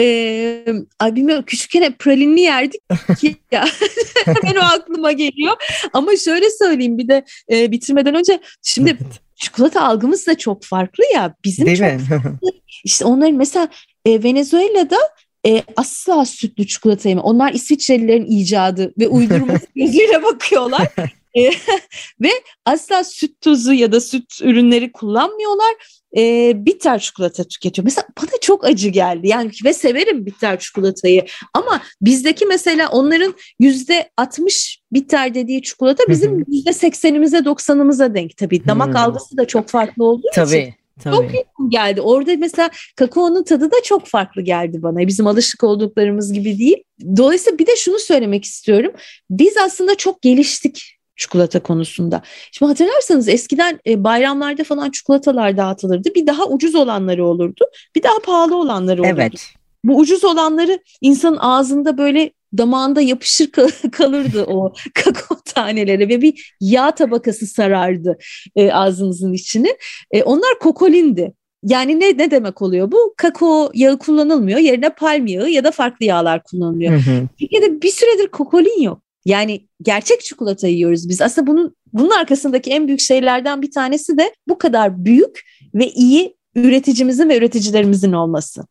Ee, 0.00 0.66
ay 1.00 1.16
bilmiyorum 1.16 1.44
küçükken 1.46 1.82
hep 1.82 1.98
pralinli 1.98 2.40
yerdik 2.40 2.80
ya 3.52 3.64
hemen 4.24 4.56
o 4.56 4.64
aklıma 4.64 5.12
geliyor 5.12 5.56
ama 5.92 6.16
şöyle 6.16 6.50
söyleyeyim 6.50 6.98
bir 6.98 7.08
de 7.08 7.24
e, 7.52 7.70
bitirmeden 7.70 8.14
önce 8.14 8.40
şimdi 8.62 8.98
çikolata 9.34 9.82
algımız 9.82 10.26
da 10.26 10.38
çok 10.38 10.64
farklı 10.64 11.04
ya 11.14 11.34
bizim 11.44 11.66
Değil 11.66 11.78
çok 11.78 11.86
mi? 11.92 11.98
farklı. 12.08 12.48
işte 12.84 13.04
onların 13.04 13.34
mesela 13.34 13.68
e, 14.06 14.22
Venezuela'da 14.22 14.98
e, 15.46 15.62
asla 15.76 16.24
sütlü 16.24 16.66
çikolata 16.66 17.08
yeme. 17.08 17.20
Onlar 17.20 17.52
İsviçrelilerin 17.52 18.26
icadı 18.26 18.92
ve 18.98 19.08
uydurması 19.08 19.66
gözüyle 19.76 20.22
bakıyorlar. 20.22 20.88
e, 21.34 21.50
ve 22.20 22.30
asla 22.64 23.04
süt 23.04 23.40
tozu 23.40 23.72
ya 23.72 23.92
da 23.92 24.00
süt 24.00 24.40
ürünleri 24.42 24.92
kullanmıyorlar. 24.92 25.74
E, 26.16 26.52
bitter 26.66 26.98
çikolata 26.98 27.44
tüketiyor. 27.44 27.84
Mesela 27.84 28.06
bana 28.22 28.40
çok 28.40 28.64
acı 28.64 28.88
geldi. 28.88 29.28
Yani 29.28 29.50
ve 29.64 29.72
severim 29.72 30.26
bitter 30.26 30.58
çikolatayı. 30.58 31.24
Ama 31.54 31.82
bizdeki 32.00 32.46
mesela 32.46 32.88
onların 32.88 33.34
yüzde 33.58 34.10
60 34.16 34.80
bitter 34.92 35.34
dediği 35.34 35.62
çikolata 35.62 36.04
bizim 36.08 36.44
yüzde 36.48 36.70
80'imize 36.70 37.44
90'ımıza 37.44 38.14
denk 38.14 38.36
tabii. 38.36 38.66
Damak 38.66 38.96
algısı 38.96 39.36
da 39.36 39.46
çok 39.46 39.68
farklı 39.68 40.04
olduğu 40.04 40.28
tabii. 40.34 40.58
için. 40.58 40.83
Tabii. 41.02 41.16
Çok 41.16 41.34
yakın 41.34 41.70
geldi. 41.70 42.00
Orada 42.00 42.36
mesela 42.38 42.70
kakaonun 42.96 43.44
tadı 43.44 43.70
da 43.70 43.76
çok 43.84 44.06
farklı 44.06 44.42
geldi 44.42 44.82
bana. 44.82 44.98
Bizim 44.98 45.26
alışık 45.26 45.64
olduklarımız 45.64 46.32
gibi 46.32 46.58
değil. 46.58 46.82
Dolayısıyla 47.16 47.58
bir 47.58 47.66
de 47.66 47.76
şunu 47.76 47.98
söylemek 47.98 48.44
istiyorum. 48.44 48.92
Biz 49.30 49.56
aslında 49.56 49.94
çok 49.94 50.22
geliştik 50.22 50.98
çikolata 51.16 51.62
konusunda. 51.62 52.22
Şimdi 52.52 52.70
hatırlarsanız 52.70 53.28
eskiden 53.28 53.80
e, 53.86 54.04
bayramlarda 54.04 54.64
falan 54.64 54.90
çikolatalar 54.90 55.56
dağıtılırdı. 55.56 56.14
Bir 56.14 56.26
daha 56.26 56.46
ucuz 56.46 56.74
olanları 56.74 57.26
olurdu. 57.26 57.64
Bir 57.96 58.02
daha 58.02 58.18
pahalı 58.18 58.56
olanları 58.56 59.02
olurdu. 59.02 59.14
Evet. 59.14 59.48
Bu 59.84 59.98
ucuz 59.98 60.24
olanları 60.24 60.78
insanın 61.00 61.36
ağzında 61.36 61.98
böyle 61.98 62.32
damağında 62.58 63.00
yapışır 63.00 63.50
kalırdı 63.92 64.44
o 64.44 64.72
kakao 64.94 65.38
taneleri 65.44 66.08
ve 66.08 66.22
bir 66.22 66.56
yağ 66.60 66.90
tabakası 66.90 67.46
sarardı 67.46 68.18
e, 68.56 68.72
ağzınızın 68.72 69.32
içini. 69.32 69.76
E, 70.10 70.22
onlar 70.22 70.58
kokolindi. 70.60 71.32
Yani 71.62 72.00
ne 72.00 72.18
ne 72.18 72.30
demek 72.30 72.62
oluyor 72.62 72.92
bu? 72.92 73.14
Kakao 73.16 73.70
yağı 73.74 73.98
kullanılmıyor. 73.98 74.58
Yerine 74.58 74.90
palm 74.90 75.26
yağı 75.26 75.50
ya 75.50 75.64
da 75.64 75.70
farklı 75.70 76.06
yağlar 76.06 76.42
kullanılıyor. 76.42 76.92
Hı 76.92 76.96
hı. 76.96 77.28
Türkiye'de 77.40 77.82
bir 77.82 77.90
süredir 77.90 78.28
kokolin 78.28 78.82
yok. 78.82 79.02
Yani 79.24 79.68
gerçek 79.82 80.20
çikolata 80.20 80.68
yiyoruz 80.68 81.08
biz. 81.08 81.22
Aslında 81.22 81.46
bunun 81.46 81.76
bunun 81.92 82.10
arkasındaki 82.10 82.70
en 82.70 82.86
büyük 82.86 83.00
şeylerden 83.00 83.62
bir 83.62 83.70
tanesi 83.70 84.18
de 84.18 84.34
bu 84.48 84.58
kadar 84.58 85.04
büyük 85.04 85.40
ve 85.74 85.90
iyi 85.90 86.36
üreticimizin 86.54 87.28
ve 87.28 87.38
üreticilerimizin 87.38 88.12
olması. 88.12 88.62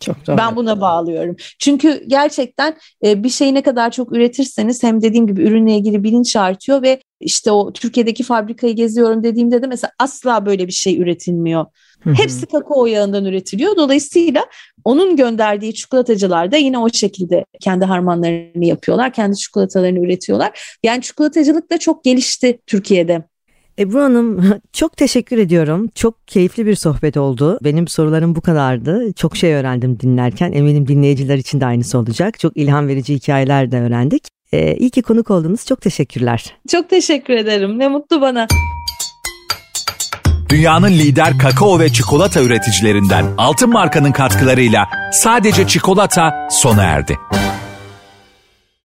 Çok 0.00 0.26
doğru. 0.26 0.36
Ben 0.36 0.56
buna 0.56 0.80
bağlıyorum. 0.80 1.36
Çünkü 1.58 2.04
gerçekten 2.06 2.76
e, 3.04 3.24
bir 3.24 3.28
şeyi 3.28 3.54
ne 3.54 3.62
kadar 3.62 3.90
çok 3.90 4.12
üretirseniz 4.12 4.82
hem 4.82 5.02
dediğim 5.02 5.26
gibi 5.26 5.42
ürünle 5.42 5.76
ilgili 5.76 6.04
bilinç 6.04 6.36
artıyor 6.36 6.82
ve 6.82 7.00
işte 7.20 7.50
o 7.50 7.72
Türkiye'deki 7.72 8.22
fabrikayı 8.22 8.76
geziyorum 8.76 9.22
dediğimde 9.22 9.62
de 9.62 9.66
mesela 9.66 9.90
asla 9.98 10.46
böyle 10.46 10.66
bir 10.66 10.72
şey 10.72 11.00
üretilmiyor. 11.00 11.66
Hı-hı. 12.00 12.14
Hepsi 12.14 12.46
kakao 12.46 12.86
yağından 12.86 13.24
üretiliyor. 13.24 13.76
Dolayısıyla 13.76 14.46
onun 14.84 15.16
gönderdiği 15.16 15.74
çikolatacılar 15.74 16.52
da 16.52 16.56
yine 16.56 16.78
o 16.78 16.88
şekilde 16.88 17.44
kendi 17.60 17.84
harmanlarını 17.84 18.64
yapıyorlar. 18.64 19.12
Kendi 19.12 19.36
çikolatalarını 19.36 19.98
üretiyorlar. 19.98 20.78
Yani 20.82 21.02
çikolatacılık 21.02 21.70
da 21.70 21.78
çok 21.78 22.04
gelişti 22.04 22.60
Türkiye'de. 22.66 23.22
Ebru 23.80 24.00
Hanım 24.00 24.60
çok 24.72 24.96
teşekkür 24.96 25.38
ediyorum. 25.38 25.88
Çok 25.94 26.28
keyifli 26.28 26.66
bir 26.66 26.74
sohbet 26.74 27.16
oldu. 27.16 27.58
Benim 27.64 27.88
sorularım 27.88 28.36
bu 28.36 28.40
kadardı. 28.40 29.12
Çok 29.12 29.36
şey 29.36 29.54
öğrendim 29.54 30.00
dinlerken. 30.00 30.52
Eminim 30.52 30.88
dinleyiciler 30.88 31.38
için 31.38 31.60
de 31.60 31.66
aynısı 31.66 31.98
olacak. 31.98 32.38
Çok 32.38 32.56
ilham 32.56 32.88
verici 32.88 33.14
hikayeler 33.14 33.72
de 33.72 33.80
öğrendik. 33.80 34.28
Ee, 34.52 34.76
iyi 34.76 34.90
ki 34.90 35.02
konuk 35.02 35.30
oldunuz. 35.30 35.66
Çok 35.66 35.80
teşekkürler. 35.80 36.54
Çok 36.68 36.90
teşekkür 36.90 37.34
ederim. 37.34 37.78
Ne 37.78 37.88
mutlu 37.88 38.20
bana. 38.20 38.46
Dünyanın 40.48 40.90
lider 40.90 41.38
kakao 41.38 41.80
ve 41.80 41.88
çikolata 41.88 42.42
üreticilerinden 42.42 43.24
Altın 43.38 43.70
Marka'nın 43.70 44.12
katkılarıyla 44.12 44.88
sadece 45.12 45.66
çikolata 45.66 46.48
sona 46.50 46.82
erdi. 46.82 47.18